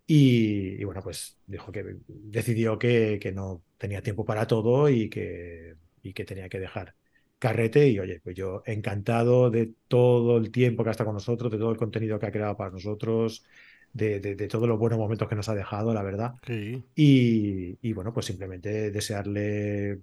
[0.06, 5.08] Y, y bueno, pues dijo que decidió que, que, no tenía tiempo para todo y
[5.08, 6.94] que, y que tenía que dejar
[7.38, 7.88] carrete.
[7.88, 11.58] Y oye, pues yo encantado de todo el tiempo que ha estado con nosotros, de
[11.58, 13.44] todo el contenido que ha creado para nosotros,
[13.92, 16.34] de, de, de todos los buenos momentos que nos ha dejado, la verdad.
[16.46, 16.84] Sí.
[16.94, 20.00] Y, y bueno, pues simplemente desearle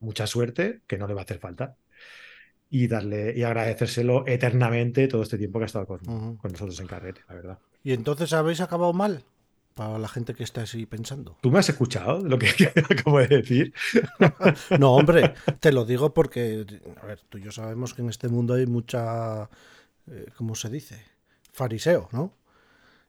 [0.00, 1.76] mucha suerte, que no le va a hacer falta
[2.70, 6.00] y darle y agradecérselo eternamente todo este tiempo que ha estado con,
[6.42, 7.58] nosotros en carrete, la verdad.
[7.82, 9.24] ¿Y entonces habéis acabado mal?
[9.74, 11.36] Para la gente que está así pensando.
[11.40, 12.48] ¿Tú me has escuchado lo que,
[12.90, 13.72] acabo de decir?
[14.78, 16.66] No, hombre, te lo digo porque,
[17.00, 19.48] a ver, tú y yo sabemos que en este mundo hay mucha,
[20.10, 21.00] eh, ¿cómo se dice?
[21.52, 22.34] Fariseo, ¿no?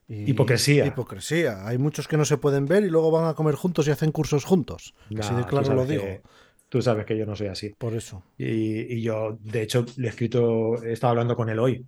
[0.08, 0.86] Y- Hipocresía.
[0.86, 1.68] Hipocresía.
[1.68, 4.12] Hay muchos que no se pueden ver y luego van a comer juntos y hacen
[4.12, 4.94] cursos juntos.
[5.20, 6.04] así de claro lo digo.
[6.04, 6.22] que-
[6.70, 7.76] tú sabes que yo no soy así.
[7.78, 8.24] Por eso.
[8.38, 11.86] Y, y yo, de hecho, le he escrito, he estado hablando con él hoy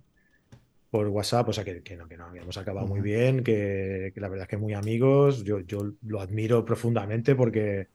[0.90, 4.20] por WhatsApp, o sea que, que no, que no, hemos acabado muy bien, que, que
[4.20, 7.88] la verdad es que muy amigos, yo, yo lo admiro profundamente porque,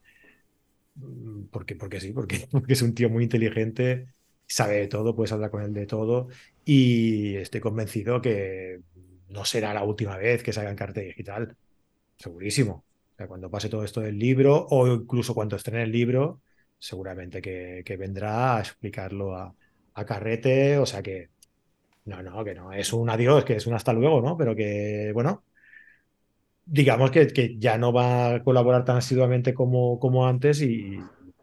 [1.52, 4.08] porque, porque sí, porque, porque es un tío muy inteligente,
[4.48, 6.26] sabe de todo, puedes hablar con él de todo
[6.64, 8.80] y estoy convencido que
[9.28, 11.56] no será la última vez que salga en carta digital,
[12.16, 12.84] segurísimo.
[13.12, 16.40] O sea, cuando pase todo esto del libro o incluso cuando estrene el libro,
[16.78, 19.54] seguramente que, que vendrá a explicarlo a,
[19.94, 21.30] a Carrete, o sea que
[22.04, 24.36] no, no, que no, es un adiós, que es un hasta luego, ¿no?
[24.36, 25.44] Pero que, bueno,
[26.64, 30.98] digamos que, que ya no va a colaborar tan asiduamente como, como antes y,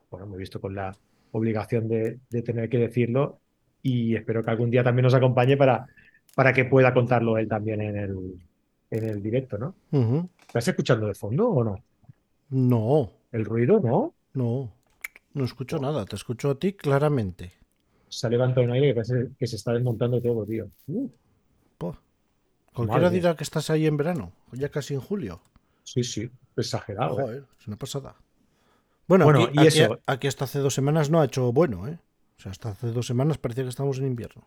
[0.10, 0.96] bueno, me he visto con la
[1.32, 3.40] obligación de, de tener que decirlo
[3.82, 5.86] y espero que algún día también nos acompañe para,
[6.36, 8.18] para que pueda contarlo él también en el,
[8.90, 9.76] en el directo, ¿no?
[10.48, 11.84] ¿Estás escuchando de fondo o no?
[12.50, 14.14] No, El ruido, ¿no?
[14.34, 14.75] no.
[15.36, 16.06] No escucho nada.
[16.06, 17.54] Te escucho a ti claramente.
[18.10, 20.68] Se ha levantado un aire que parece que se está desmontando todo, tío.
[20.88, 21.08] Uh.
[22.74, 23.16] Cualquiera Madre.
[23.16, 25.40] dirá que estás ahí en verano, ya casi en julio.
[25.84, 27.32] sí, sí, exagerado.
[27.32, 27.42] ¿eh?
[27.58, 28.16] Es una pasada.
[29.08, 31.88] Bueno, Bueno, aquí, y aquí- eso- aquí hasta hace dos semanas no ha hecho bueno,
[31.88, 31.98] ¿eh?
[32.38, 34.44] O sea, hasta hace dos semanas parecía que estamos en invierno.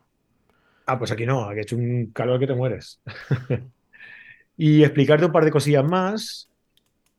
[0.85, 2.99] Ah, pues aquí no, aquí ha hecho un calor que te mueres.
[4.57, 6.49] y explicarte un par de cosillas más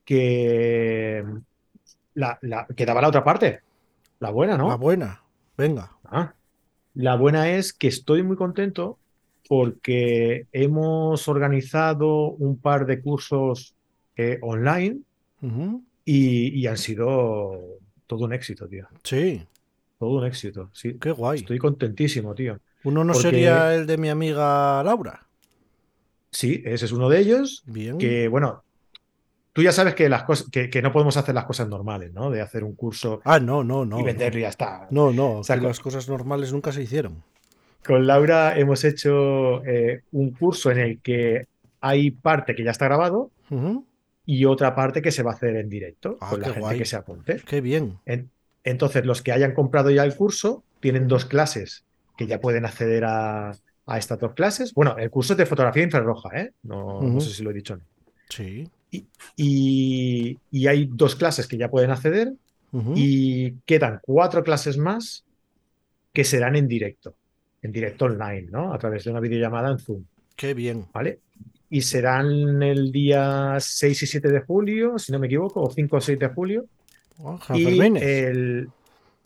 [0.04, 1.24] que
[2.14, 3.60] la, la, quedaba la otra parte,
[4.20, 4.68] la buena, ¿no?
[4.68, 5.22] La buena,
[5.56, 5.92] venga.
[6.04, 6.34] Ah,
[6.94, 8.98] la buena es que estoy muy contento
[9.48, 13.74] porque hemos organizado un par de cursos
[14.16, 15.00] eh, online
[16.04, 18.86] y, y han sido todo un éxito, tío.
[19.04, 19.44] Sí,
[19.98, 20.96] Todo un éxito, sí.
[21.00, 21.40] qué guay.
[21.40, 22.58] Estoy contentísimo, tío.
[22.84, 25.26] Uno no porque- sería el de mi amiga Laura.
[26.30, 27.62] Sí, ese es uno de ellos.
[27.66, 27.98] Bien.
[27.98, 28.62] Que, bueno,
[29.52, 32.30] tú ya sabes que las cosas, que, que no podemos hacer las cosas normales, ¿no?
[32.30, 33.96] De hacer un curso Ah, no, no, no.
[33.96, 34.06] y no.
[34.06, 34.86] venderlo y ya está.
[34.90, 37.22] No, no, O sea, que con- las cosas normales nunca se hicieron.
[37.84, 41.46] Con Laura hemos hecho eh, un curso en el que
[41.80, 43.30] hay parte que ya está grabado
[44.26, 46.78] y otra parte que se va a hacer en directo Ah, con la gente guay.
[46.78, 47.40] que se apunte.
[47.46, 47.98] Qué bien.
[48.06, 48.30] En-
[48.64, 51.84] entonces, los que hayan comprado ya el curso tienen dos clases
[52.18, 53.52] que ya pueden acceder a,
[53.86, 54.74] a estas dos clases.
[54.74, 56.52] Bueno, el curso es de fotografía infrarroja, ¿eh?
[56.62, 57.82] No, no sé si lo he dicho no.
[58.28, 58.68] Sí.
[59.36, 62.32] Y, y hay dos clases que ya pueden acceder
[62.94, 65.24] y quedan cuatro clases más
[66.12, 67.14] que serán en directo,
[67.62, 68.72] en directo online, ¿no?
[68.72, 70.04] A través de una videollamada en Zoom,
[70.36, 70.86] Qué bien.
[70.92, 71.18] ¿vale?
[71.68, 75.96] Y serán el día 6 y 7 de julio, si no me equivoco, o 5
[75.96, 76.66] o 6 de julio,
[77.22, 77.66] Oh, y
[77.98, 78.70] el,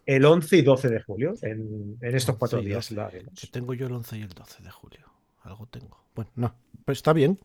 [0.05, 2.95] el 11 y 12 de julio, en, en estos 11 cuatro días 12.
[2.95, 3.51] lo Que haremos.
[3.53, 5.07] tengo yo el 11 y el 12 de julio.
[5.43, 6.03] Algo tengo.
[6.15, 6.55] Bueno, no.
[6.85, 7.39] Pues está bien.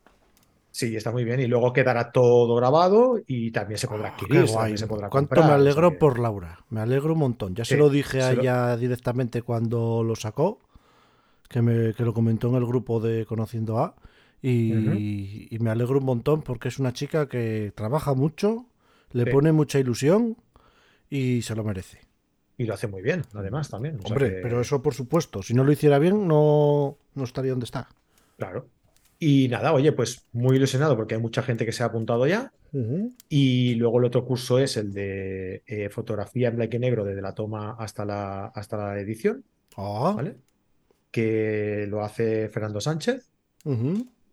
[0.80, 1.42] Sí, está muy bien.
[1.42, 5.28] Y luego quedará todo grabado y también se podrá Ah, adquirir, también se podrá Cuánto
[5.36, 6.60] comprar, me o sea alegro que- por Laura.
[6.70, 7.54] Me alegro un montón.
[7.54, 10.62] Ya se lo dije a lo- ella directamente cuando lo sacó,
[11.50, 13.96] que me que lo comentó en el grupo de Conociendo A.
[14.42, 18.66] Y, me alegro un montón porque es una chica que trabaja mucho,
[19.12, 19.32] le Sí.
[19.32, 20.38] pone mucha ilusión
[21.10, 22.00] y se lo merece.
[22.58, 23.96] Y lo hace muy bien, además, también.
[23.98, 25.44] O sea Hombre, que- pero eso por supuesto.
[25.44, 27.90] Si no lo hiciera bien, no, no estaría donde está.
[28.38, 28.68] Claro.
[29.20, 32.54] Y nada, oye, pues muy ilusionado porque hay mucha gente que se ha apuntado ya.
[33.28, 37.22] Y luego el otro curso es el de eh, fotografía en blanco y negro desde
[37.22, 39.44] la toma hasta la, hasta la edición,
[39.76, 40.38] Ah, ¿vale?
[41.12, 43.30] Que lo hace Fernando Sánchez.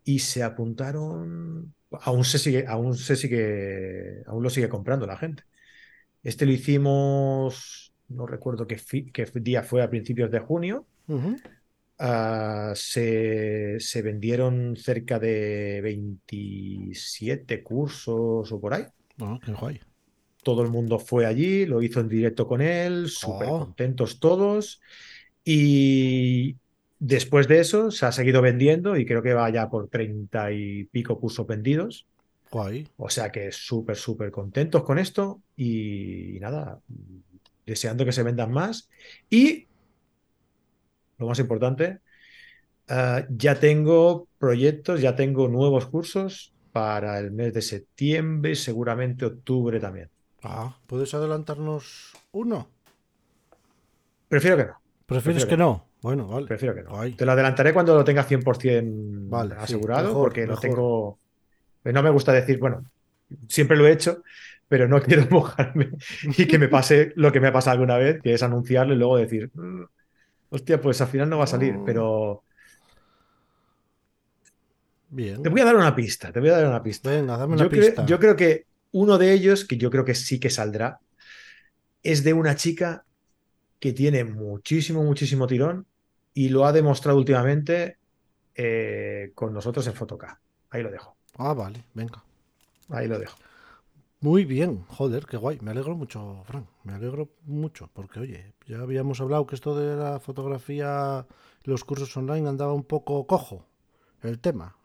[0.05, 1.75] Y se apuntaron.
[1.91, 5.45] Aún se sigue, aún se sigue, aún lo sigue comprando la gente.
[6.23, 8.79] Este lo hicimos, no recuerdo qué,
[9.35, 10.87] día fue a principios de junio.
[11.99, 18.85] Ah, se, se vendieron cerca de 27 cursos o por ahí.
[19.21, 19.81] Ah, qué guay.
[20.43, 23.61] Todo el mundo fue allí, lo hizo en directo con él, súper Oh.
[23.61, 24.81] contentos todos.
[25.45, 26.57] Y,
[26.99, 30.85] después de eso se ha seguido vendiendo y creo que va ya por treinta y
[30.85, 32.07] pico cursos vendidos.
[32.51, 32.89] Guay.
[32.97, 36.81] O sea que súper, súper contentos con esto y, nada,
[37.65, 38.89] deseando que se vendan más.
[39.29, 39.67] Y
[41.19, 42.01] lo más importante,
[42.91, 49.25] uh, ya tengo proyectos, ya tengo nuevos cursos para el mes de septiembre y seguramente
[49.25, 50.11] octubre también.
[50.43, 52.69] Ah, ¿puedes adelantarnos uno?
[54.29, 54.81] Prefiero que no.
[55.07, 55.87] ¿Prefieres Prefiero que no?
[56.03, 56.47] Bueno, vale.
[56.47, 57.01] Prefiero que no.
[57.17, 60.61] Te lo adelantaré cuando lo tenga 100% Vale, sí, asegurado, mejor, porque no mejor.
[60.61, 61.19] tengo.
[61.83, 62.85] pues No me gusta decir, bueno,
[63.49, 64.23] siempre lo he hecho,
[64.69, 65.91] pero no quiero mojarme
[66.37, 68.99] y que me pase lo que me ha pasado alguna vez, que es anunciarlo y
[68.99, 69.85] luego decir, "Mm,
[70.51, 72.45] hostia, pues al final no va a salir, pero
[75.09, 75.43] Bien.
[75.43, 77.11] te voy a dar una pista, te voy a dar una pista.
[77.11, 78.05] Venga, dame una Yo, pista.
[78.07, 81.01] yo creo que uno de ellos, que yo creo que sí que saldrá,
[82.03, 83.05] es de una chica
[83.81, 85.87] que tiene muchísimo, muchísimo tirón
[86.35, 87.99] y lo ha demostrado últimamente
[88.55, 90.41] eh, con nosotros en Photocá.
[90.71, 92.25] Ahí lo dejo, Ah, vale, venga.
[92.91, 93.37] ahí lo dejo.
[94.21, 95.59] Muy bien, joder, qué guay.
[95.63, 96.67] Me alegro mucho, Fran.
[96.85, 101.27] Me alegro mucho, porque oye, ya habíamos hablado que esto de la fotografía,
[101.65, 103.67] los cursos online andaba un poco cojo,
[104.23, 104.77] el tema.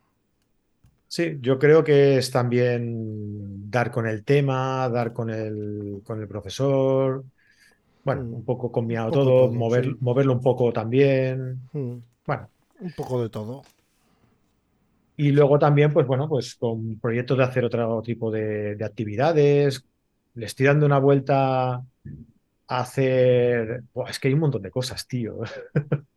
[1.08, 6.28] Sí, yo creo que es también dar con el tema, dar con el, con el
[6.28, 7.26] profesor,
[8.04, 9.98] bueno, Mm, un poco combinado un poco todo, todo, mover, sí.
[10.02, 11.70] moverlo un poco también.
[11.74, 13.64] Mm, Bueno, Un poco de todo.
[15.28, 19.84] Y luego también, pues bueno, pues con proyectos de hacer otro tipo de, de actividades.
[20.34, 21.84] Le estoy dando una vuelta a
[22.68, 23.84] hacer.
[23.94, 25.40] Buah, es que hay un montón de cosas, tío.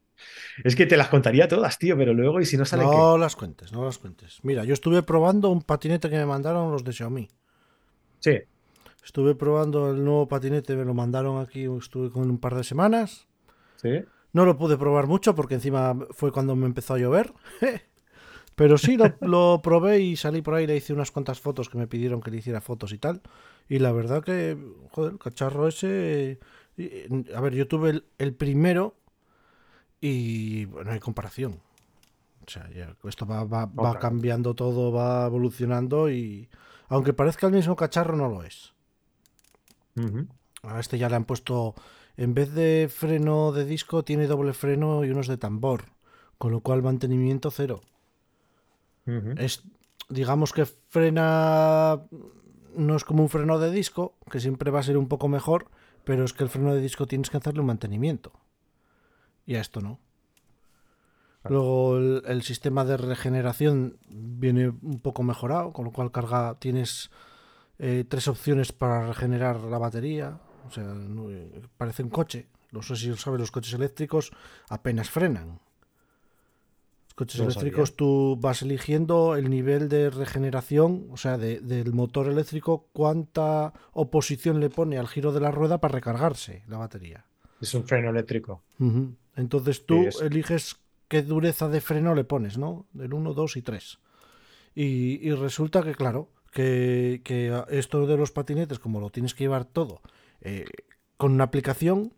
[0.62, 2.96] Es que te las contaría todas, tío, pero luego, ¿y si no salen qué?
[2.96, 4.38] No las cuentes, no las cuentes.
[4.44, 7.28] Mira, yo estuve probando un patinete que me mandaron los de Xiaomi.
[8.20, 8.38] Sí,
[9.04, 13.26] Estuve probando el nuevo patinete, me lo mandaron aquí, estuve con un par de semanas.
[13.76, 14.04] sí.
[14.32, 17.32] No lo pude probar mucho porque encima fue cuando me empezó a llover.
[18.54, 21.78] Pero sí, lo, lo probé y salí por ahí, le hice unas cuantas fotos que
[21.78, 23.20] me pidieron que le hiciera fotos y tal.
[23.68, 24.56] Y la verdad que,
[24.92, 26.38] joder, el cacharro ese...
[27.34, 28.96] A ver, yo tuve el, el primero
[30.00, 31.60] y bueno, no hay comparación.
[32.46, 34.00] O sea, ya, esto va, va- va Otra.
[34.00, 36.48] cambiando todo, va evolucionando y...
[36.88, 38.72] Aunque parezca el mismo cacharro, no lo es.
[40.62, 41.74] A este ya le han puesto,
[42.16, 45.84] en vez de freno de disco, tiene doble freno y unos de tambor,
[46.38, 47.80] con lo cual mantenimiento cero.
[49.36, 49.62] Es,
[50.08, 52.00] digamos que frena,
[52.76, 55.68] no es como un freno de disco, que siempre va a ser un poco mejor,
[56.04, 58.32] pero es que el freno de disco tienes que hacerle un mantenimiento.
[59.46, 60.00] Y a esto no.
[61.46, 67.10] Luego el, el sistema de regeneración viene un poco mejorado, con lo cual carga, tienes
[67.78, 70.40] eh, tres opciones para regenerar la batería.
[70.66, 72.48] O sea, no, eh, parece un coche.
[72.70, 74.32] No sé si lo sabes, los coches eléctricos
[74.68, 75.60] apenas frenan.
[77.14, 77.96] Coches No eléctricos sabía.
[77.96, 84.58] tú vas eligiendo el nivel de regeneración, o sea, de- del motor eléctrico, cuánta oposición
[84.60, 87.24] le pone al giro de la rueda para recargarse la batería.
[87.60, 88.62] Es un freno eléctrico.
[89.36, 90.76] Entonces tú Sí, eliges
[91.08, 92.86] qué dureza de freno le pones, ¿no?
[92.92, 93.98] Del 1, 2 y 3.
[94.74, 99.44] Y, y resulta que, claro, que, que esto de los patinetes, como lo tienes que
[99.44, 100.00] llevar todo
[100.40, 100.64] eh,
[101.16, 102.12] con una aplicación,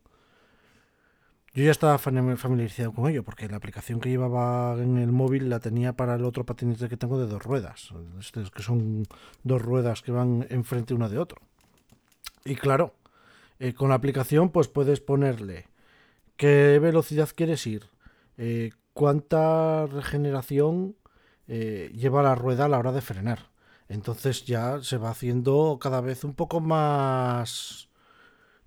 [1.56, 5.48] yo ya estaba fam- familiarizado con ello, porque la aplicación que llevaba en el móvil
[5.48, 7.90] la tenía para el otro patinete que tengo de dos ruedas,
[8.20, 9.04] estos que son
[9.42, 11.40] dos ruedas que van enfrente una de otro.
[12.44, 12.94] Y claro,
[13.58, 15.66] eh, con la aplicación pues puedes ponerle
[16.36, 17.88] qué velocidad quieres ir,
[18.36, 20.94] eh, cuánta regeneración
[21.48, 23.50] eh, lleva la rueda a la hora de frenar.
[23.88, 27.88] Entonces ya se va haciendo cada vez un poco más,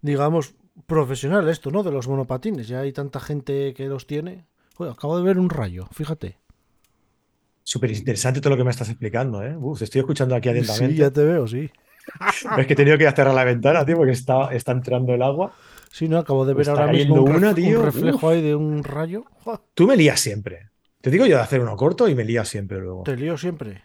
[0.01, 1.83] digamos, profesional esto, ¿no?
[1.83, 2.67] De los monopatines.
[2.67, 4.45] Ya hay tanta gente que los tiene.
[4.75, 6.37] Joder, acabo de ver un rayo, fíjate.
[7.63, 9.55] Súper interesante todo lo que me estás explicando, ¿eh?
[9.55, 10.95] Uf, te estoy escuchando aquí atentamente.
[10.95, 11.69] Sí, ya te veo, sí.
[12.57, 15.53] Es que he tenido que cerrar la ventana, tío, porque está, está entrando el agua.
[15.91, 17.81] Sí, no, acabo de ver Está ahora mismo un, una, un tío.
[17.83, 19.25] reflejo ahí de un rayo.
[19.43, 19.59] ¡Joder!
[19.75, 20.69] Tú me lías siempre.
[21.01, 23.03] Te digo yo de hacer uno corto y me lías siempre luego.
[23.03, 23.83] Te lío siempre.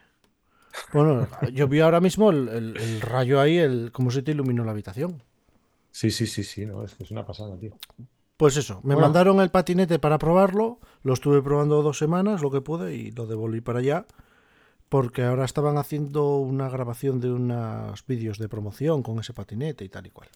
[0.92, 4.64] Bueno, yo vi ahora mismo el, el- el rayo ahí, el cómo se te iluminó
[4.64, 5.22] la habitación.
[5.94, 7.70] Sí, sí, sí, sí, no, es que es una pasada, tío.
[8.36, 9.02] Pues eso, me Bueno.
[9.02, 13.26] mandaron el patinete para probarlo, lo estuve probando dos semanas, lo que pude, y lo
[13.28, 14.04] devolví para allá,
[14.88, 19.88] porque ahora estaban haciendo una grabación de unos vídeos de promoción con ese patinete y
[19.88, 20.28] tal y cual.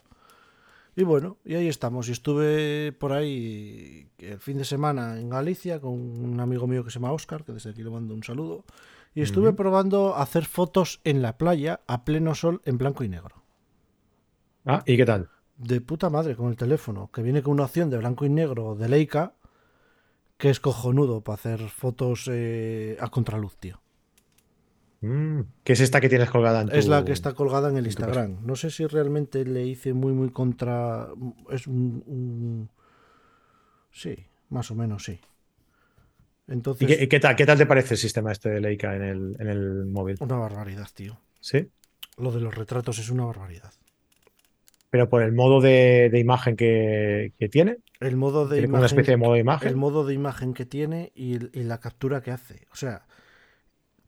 [0.94, 2.08] Y bueno, y ahí estamos.
[2.08, 6.90] Y estuve por ahí el fin de semana en Galicia con un amigo mío que
[6.90, 8.64] se llama Oscar, que desde aquí le mando un saludo.
[9.12, 13.42] Y estuve probando hacer fotos en la playa a pleno sol en blanco y negro.
[14.64, 15.28] Ah, ¿y qué tal?
[15.58, 18.76] De puta madre con el teléfono, que viene con una opción de blanco y negro
[18.76, 19.34] de Leica,
[20.36, 23.80] que es cojonudo para hacer fotos eh, a contraluz, tío.
[25.00, 26.74] Mm, ¿Qué es esta que tienes colgada en tu...
[26.76, 28.38] Es la que está colgada en el Instagram.
[28.46, 31.08] No sé si realmente le hice muy, muy contra.
[31.50, 32.02] Es un.
[32.06, 32.70] un-
[33.90, 34.16] Sí,
[34.50, 35.20] más o menos sí.
[36.46, 38.94] ¿Y Entonces, qué, y qué tal, qué tal te parece el sistema este de Leica
[38.94, 40.16] en el, en el móvil?
[40.20, 41.18] una barbaridad, tío.
[41.40, 41.68] ¿Sí?
[42.16, 43.72] Lo de los retratos es una barbaridad.
[44.90, 48.78] Pero por el modo de, de imagen que, que tiene, El modo de tiene como
[48.78, 48.98] una imagen.
[48.98, 49.78] especie de modo de el imagen.
[49.78, 52.66] modo de imagen que tiene y, el- y la captura que hace.
[52.72, 53.06] O sea,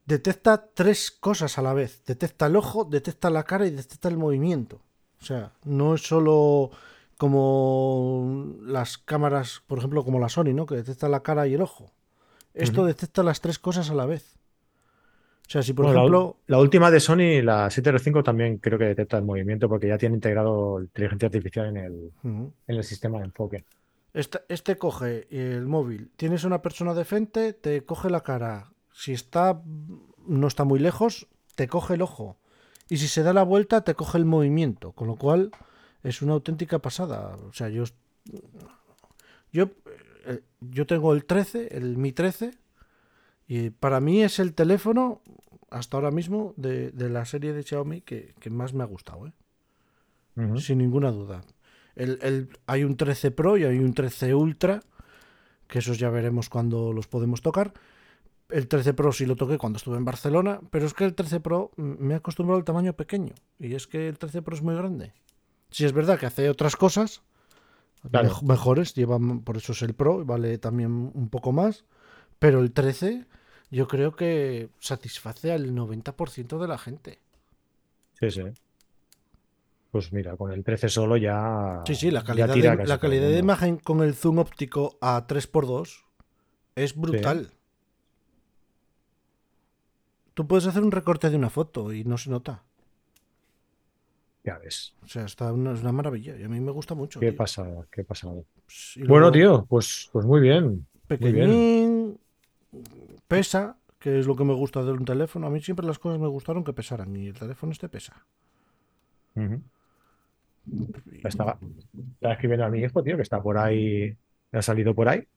[0.05, 2.03] detecta tres cosas a la vez.
[2.05, 4.81] Detecta el ojo, detecta la cara y detecta el movimiento.
[5.21, 6.71] O sea, no es solo
[7.17, 10.65] como las cámaras, por ejemplo, como la Sony, ¿no?
[10.65, 11.91] Que detecta la cara y el ojo.
[12.53, 14.39] Esto detecta las tres cosas a la vez.
[15.51, 16.37] O sea, si por Bueno, ejemplo...
[16.47, 20.15] la última de Sony, la 705, también creo que detecta el movimiento porque ya tiene
[20.15, 23.65] integrado inteligencia artificial en el, en el sistema de enfoque.
[24.13, 26.09] Este, este coge el móvil.
[26.15, 28.71] Tienes una persona de frente, te coge la cara.
[28.93, 29.61] Si está
[30.25, 32.37] no está muy lejos, te coge el ojo.
[32.87, 34.93] Y si se da la vuelta, te coge el movimiento.
[34.93, 35.51] Con lo cual
[36.01, 37.35] es una auténtica pasada.
[37.35, 37.83] O sea, yo
[39.51, 39.69] yo
[40.27, 42.51] eh, yo tengo el 13, el Mi 13
[43.53, 45.21] y para mí es el teléfono
[45.69, 49.27] hasta ahora mismo de, de la serie de Xiaomi que, que más me ha gustado,
[49.27, 49.33] ¿eh?
[50.59, 51.41] Sin ninguna duda.
[51.95, 54.79] El, el- hay un 13 Pro y hay un 13 Ultra,
[55.67, 57.73] que esos ya veremos cuando los podemos tocar.
[58.47, 61.41] El 13 Pro sí lo toqué cuando estuve en Barcelona, pero es que el 13
[61.41, 64.61] Pro mm, me he acostumbrado al tamaño pequeño, y es que el 13 Pro es
[64.61, 65.11] muy grande.
[65.69, 67.21] Si es verdad que hace otras cosas
[68.09, 68.39] Claro.
[68.43, 71.83] mejores, lleva, por eso es el Pro, vale también un poco más,
[72.39, 73.25] pero el 13
[73.71, 77.19] yo creo que satisface al 90% de la gente.
[78.19, 78.43] Sí, sí.
[79.91, 81.81] Pues mira, con el 13 solo ya.
[81.85, 86.03] Sí, sí, la calidad, de, la calidad de imagen con el zoom óptico a 3x2
[86.75, 87.51] es brutal.
[90.33, 92.63] Tú puedes hacer un recorte de una foto y no se nota.
[94.43, 94.95] Ya ves.
[95.03, 97.19] O sea, está una, es una maravilla y a mí me gusta mucho.
[97.19, 97.37] Qué tío.
[97.37, 98.41] pasada, qué pasada.
[98.65, 100.87] Pues, Bueno, tío, pues, pues muy bien.
[101.19, 102.17] Muy bien.
[103.27, 105.47] Pesa, que es lo que me gusta de un teléfono.
[105.47, 108.25] A mí siempre las cosas me gustaron que pesaran y el teléfono este pesa.
[111.23, 111.57] Estaba,
[112.15, 114.15] estaba escribiendo a mi hijo, tío, que está por ahí,
[114.51, 115.27] ha salido por ahí,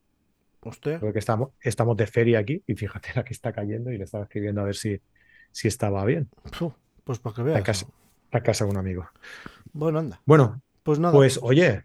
[0.61, 4.05] Hostia, porque estamos, estamos de feria aquí y fíjate la que está cayendo y le
[4.05, 5.01] estaba escribiendo a ver si,
[5.51, 6.29] si estaba bien.
[7.05, 7.63] pues para que veas.
[7.63, 7.87] casa,
[8.33, 9.07] a casa de un amigo.
[9.73, 10.21] Bueno, anda.
[10.27, 11.15] Bueno, Pues nada.
[11.15, 11.85] pues oye,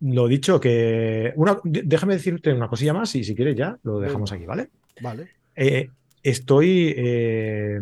[0.00, 4.32] lo dicho, que una, déjame decirte una cosilla más y si quieres ya lo dejamos
[4.32, 4.70] aquí, ¿vale?
[5.00, 5.28] Vale.
[5.56, 5.90] Eh,
[6.22, 7.80] estoy, eh,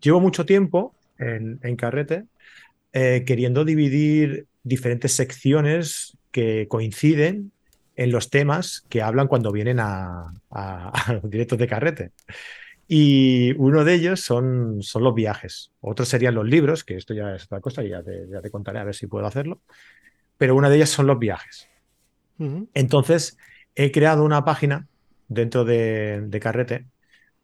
[0.00, 2.24] llevo mucho tiempo en, en Carrete
[2.92, 7.52] eh, queriendo dividir diferentes secciones que coinciden
[7.94, 12.10] en los temas que hablan cuando vienen a, a- a los directos de Carrete.
[12.88, 15.72] Y uno de ellos son, son los viajes.
[15.80, 18.50] Otros serían los libros, que esto ya es otra cosa y ya te, ya te
[18.50, 19.60] contaré a ver si puedo hacerlo.
[20.38, 21.68] Pero una de ellas son los viajes.
[22.74, 23.38] Entonces,
[23.74, 24.86] he creado una página
[25.28, 26.86] dentro de, de Carrete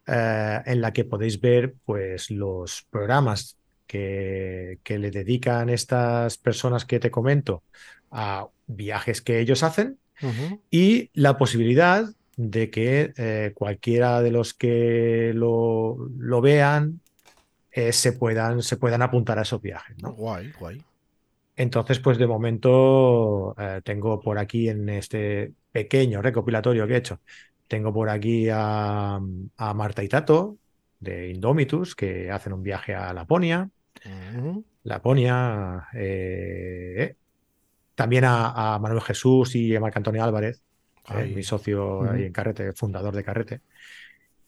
[0.06, 6.84] eh, en la que podéis ver pues, los programas que, que le dedican estas personas
[6.84, 7.62] que te comento
[8.10, 9.98] a viajes que ellos hacen
[10.70, 12.04] y la posibilidad
[12.36, 17.00] de que eh, cualquiera de los que lo, lo vean
[17.72, 20.12] eh, se puedan, se puedan apuntar a esos viajes, ¿no?
[20.12, 20.82] Guay, guay.
[21.56, 27.20] Entonces, pues de momento eh, tengo por aquí en este pequeño recopilatorio que he hecho,
[27.72, 29.18] tengo por aquí a,
[29.56, 30.58] a Marta y Tato
[31.00, 33.70] de Indomitus que hacen un viaje a Laponia.
[34.82, 37.16] Laponia, eh,
[37.94, 40.62] también a, a Manuel Jesús y a Marc Antonio Álvarez,
[41.14, 43.62] eh, mi socio ahí en Carrete, fundador de Carrete,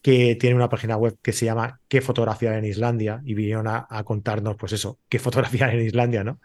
[0.05, 3.23] que tiene una página web que se llama ¿Qué fotografiar en Islandia?
[3.25, 6.41] Y vinieron a, a contarnos, pues eso, qué fotografiar en Islandia, ¿no?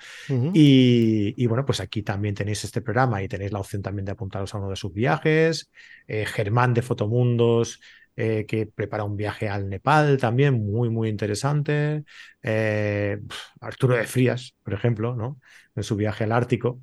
[0.53, 4.13] Y, y bueno, pues aquí también tenéis este programa y tenéis la opción también de
[4.13, 5.69] apuntaros a uno de sus viajes.
[6.07, 7.81] Eh, Germán de Fotomundos,
[8.15, 12.05] eh, que prepara un viaje al Nepal también, muy, muy interesante.
[12.41, 13.19] Eh,
[13.59, 15.37] Arturo de Frías, por ejemplo, ¿no?
[15.75, 16.79] En su viaje al Ártico,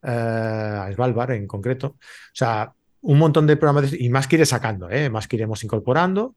[0.00, 1.88] a Svalbard en concreto.
[1.88, 1.98] O
[2.32, 2.72] sea,
[3.04, 5.10] un montón de programas y más que iré sacando, ¿eh?
[5.10, 6.36] Más que iremos incorporando,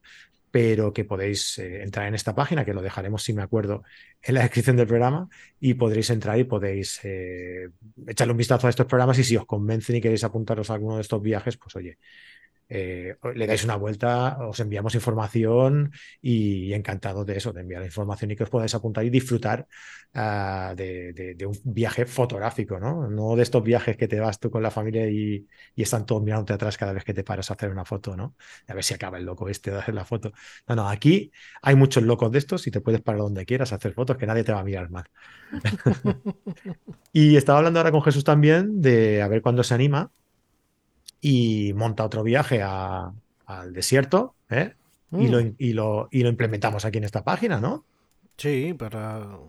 [0.52, 3.84] pero que podéis eh, entrar en esta página, que lo dejaremos, si me acuerdo,
[4.22, 5.30] en la descripción del programa
[5.62, 7.70] y podréis entrar y podéis eh,
[8.06, 10.96] echarle un vistazo a estos programas y si os convencen y queréis apuntaros a alguno
[10.96, 11.98] de estos viajes, pues oye,
[12.70, 15.92] eh, le dais una vuelta, os enviamos información
[16.22, 19.68] y encantado de eso, de enviar información y que os podáis apuntar y disfrutar
[20.14, 23.10] uh, de, de, de, un viaje fotográfico, ¿no?
[23.10, 26.22] No de estos viajes que te vas tú con la familia y, y, están todos
[26.24, 28.36] mirándote atrás cada vez que te paras a hacer una foto, ¿no?
[28.68, 30.34] A ver si acaba el loco este de hacer la foto.
[30.68, 33.76] No, no, aquí hay muchos locos de estos y te puedes parar donde quieras a
[33.76, 35.06] hacer fotos que nadie te va a mirar mal.
[37.14, 40.12] y estaba hablando ahora con Jesús también de a ver cuándo se anima
[41.22, 43.12] y monta otro viaje a,
[43.46, 44.74] al desierto ¿eh?
[45.10, 45.22] mm.
[45.22, 47.86] y, lo, y, lo, y, lo, implementamos aquí en esta página, ¿no?
[48.38, 49.40] Sí, para.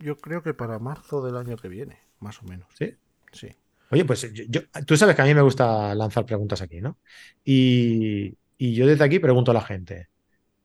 [0.00, 2.68] Yo creo que para marzo del año que viene, más o menos.
[2.78, 2.94] Sí.
[3.32, 3.48] Sí.
[3.90, 6.98] Oye, pues yo, yo, tú sabes que a mí me gusta lanzar preguntas aquí, ¿no?
[7.44, 10.08] Y, y yo desde aquí pregunto a la gente.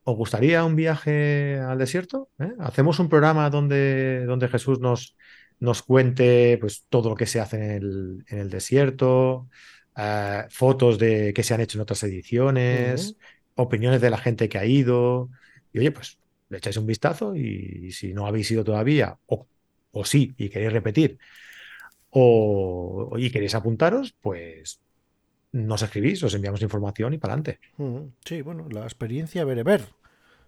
[0.04, 2.30] ¿Os gustaría un viaje al desierto?
[2.40, 2.54] ¿Eh?
[2.60, 5.16] ¿Hacemos un programa donde, donde Jesús nos,
[5.60, 9.50] nos cuente pues, todo lo que se hace en el, en el desierto,
[10.00, 13.16] uh, fotos de que se han hecho en otras ediciones, uh -huh.
[13.56, 15.30] opiniones de la gente que ha ido.
[15.74, 16.18] Y oye, pues
[16.50, 19.48] le echáis un vistazo y, y si no habéis ido todavía, o,
[19.92, 21.18] o, sí, y queréis repetir,
[22.10, 24.80] o y queréis apuntaros, pues
[25.52, 27.60] nos escribís, os enviamos información y para adelante.
[27.78, 28.12] Uh -huh.
[28.26, 29.82] Sí, bueno, la experiencia bereber.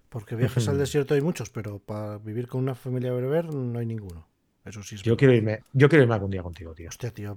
[0.08, 3.86] Porque viajes al desierto hay muchos, pero para vivir con una familia bereber no hay
[3.86, 4.28] ninguno.
[4.64, 6.88] Eso sí es yo quiero irme, yo quiero irme algún día contigo, tío.
[6.88, 7.36] Hostia, tío,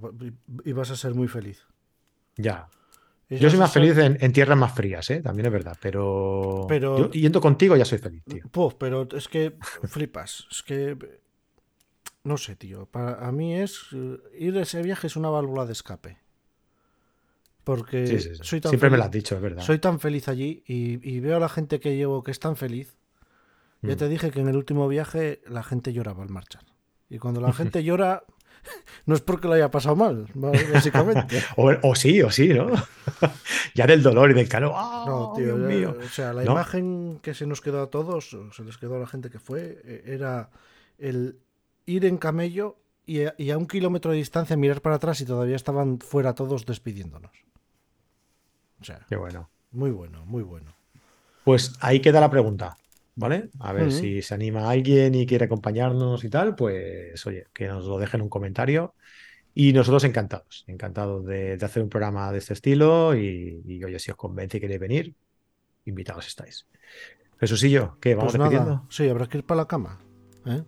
[0.64, 1.66] y vas a ser muy feliz.
[2.36, 2.68] Ya.
[3.28, 5.20] Yo soy más feliz en, en, tierras más frías, ¿eh?
[5.20, 6.96] también es verdad, pero, pero...
[6.98, 8.44] Yo, yendo contigo ya soy feliz, tío.
[8.52, 9.56] Pues, pero es que
[9.88, 10.96] flipas, es que
[12.26, 13.86] no sé, tío, para a mí es
[14.38, 16.18] ir a ese viaje es una válvula de escape.
[17.64, 18.40] Porque sí, sí, sí.
[18.42, 19.62] soy tan siempre feliz, me lo has dicho, es verdad.
[19.62, 22.56] Soy tan feliz allí y, y, veo a la gente que llevo que es tan
[22.56, 22.96] feliz.
[23.80, 23.88] Mm.
[23.88, 26.64] Ya te dije que en el último viaje la gente lloraba al marchar.
[27.08, 28.24] Y cuando la gente llora,
[29.06, 31.42] no es porque lo haya pasado mal, básicamente.
[31.56, 32.70] o, o, sí, o sí, ¿no?
[33.74, 34.72] ya del dolor y del calor.
[34.74, 35.96] ¡Oh, no, tío, Dios mío!
[36.04, 36.52] O sea, la ¿No?
[36.52, 39.38] imagen que se nos quedó a todos, o se les quedó a la gente que
[39.38, 40.50] fue, eh, era
[40.98, 41.38] el
[41.86, 45.24] ir en camello y a, y a un kilómetro de distancia mirar para atrás y
[45.24, 47.32] todavía estaban fuera todos despidiéndonos.
[48.80, 49.48] O sea, Qué bueno.
[49.70, 50.74] Muy bueno, muy bueno.
[51.44, 52.76] Pues ahí queda la pregunta,
[53.16, 53.50] ¿vale?
[53.60, 53.90] A ver uh -huh.
[53.90, 58.20] si se anima alguien y quiere acompañarnos y tal, pues oye, que nos lo dejen
[58.20, 58.94] en un comentario.
[59.54, 63.98] Y nosotros encantados, encantados de, de hacer un programa de este estilo y, y, oye,
[63.98, 65.16] si os convence y queréis venir,
[65.86, 66.66] invitados estáis.
[67.40, 68.14] Jesusillo, ¿qué?
[68.14, 68.70] ¿Vamos pues despidiendo?
[68.70, 70.00] Nada, sí, habrá que ir para la cama,
[70.46, 70.64] ¿eh?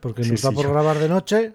[0.00, 1.54] Porque Sí, nos da sí, por yo- grabar de noche.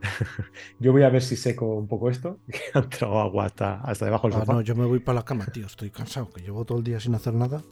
[0.78, 4.04] Yo voy a ver si seco un poco esto, que ha entrado agua hasta, hasta
[4.04, 4.52] debajo del Ah, sofá.
[4.54, 5.66] no, yo me voy para la cama, tío.
[5.66, 7.62] Estoy cansado, que llevo todo el día sin hacer nada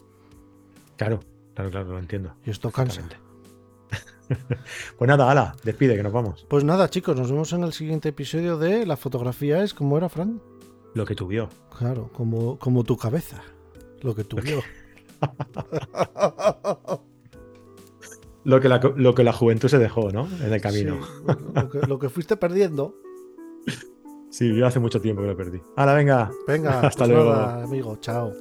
[0.96, 1.20] Claro,
[1.54, 2.34] claro, claro, lo entiendo.
[2.44, 3.02] y esto cansa.
[4.98, 6.46] Pues nada, ala, despide, que nos vamos.
[6.48, 10.08] Pues nada, chicos, nos vemos en el siguiente episodio de La fotografía es como era,
[10.08, 10.40] Fran.
[10.94, 11.50] Lo que tú vio.
[11.78, 13.42] Claro, como, como tu cabeza.
[14.00, 14.62] Lo que tú vio.
[18.44, 20.28] Lo que, la, lo que la juventud se dejó, ¿no?
[20.42, 20.98] En el camino.
[21.02, 21.22] Sí,
[21.54, 22.94] lo, que, lo que fuiste perdiendo.
[24.30, 25.62] Sí, yo hace mucho tiempo que lo perdí.
[25.76, 26.28] Ahora, venga.
[26.48, 27.30] Venga, Hasta pues luego.
[27.30, 27.96] nada, amigo.
[28.00, 28.32] Chao.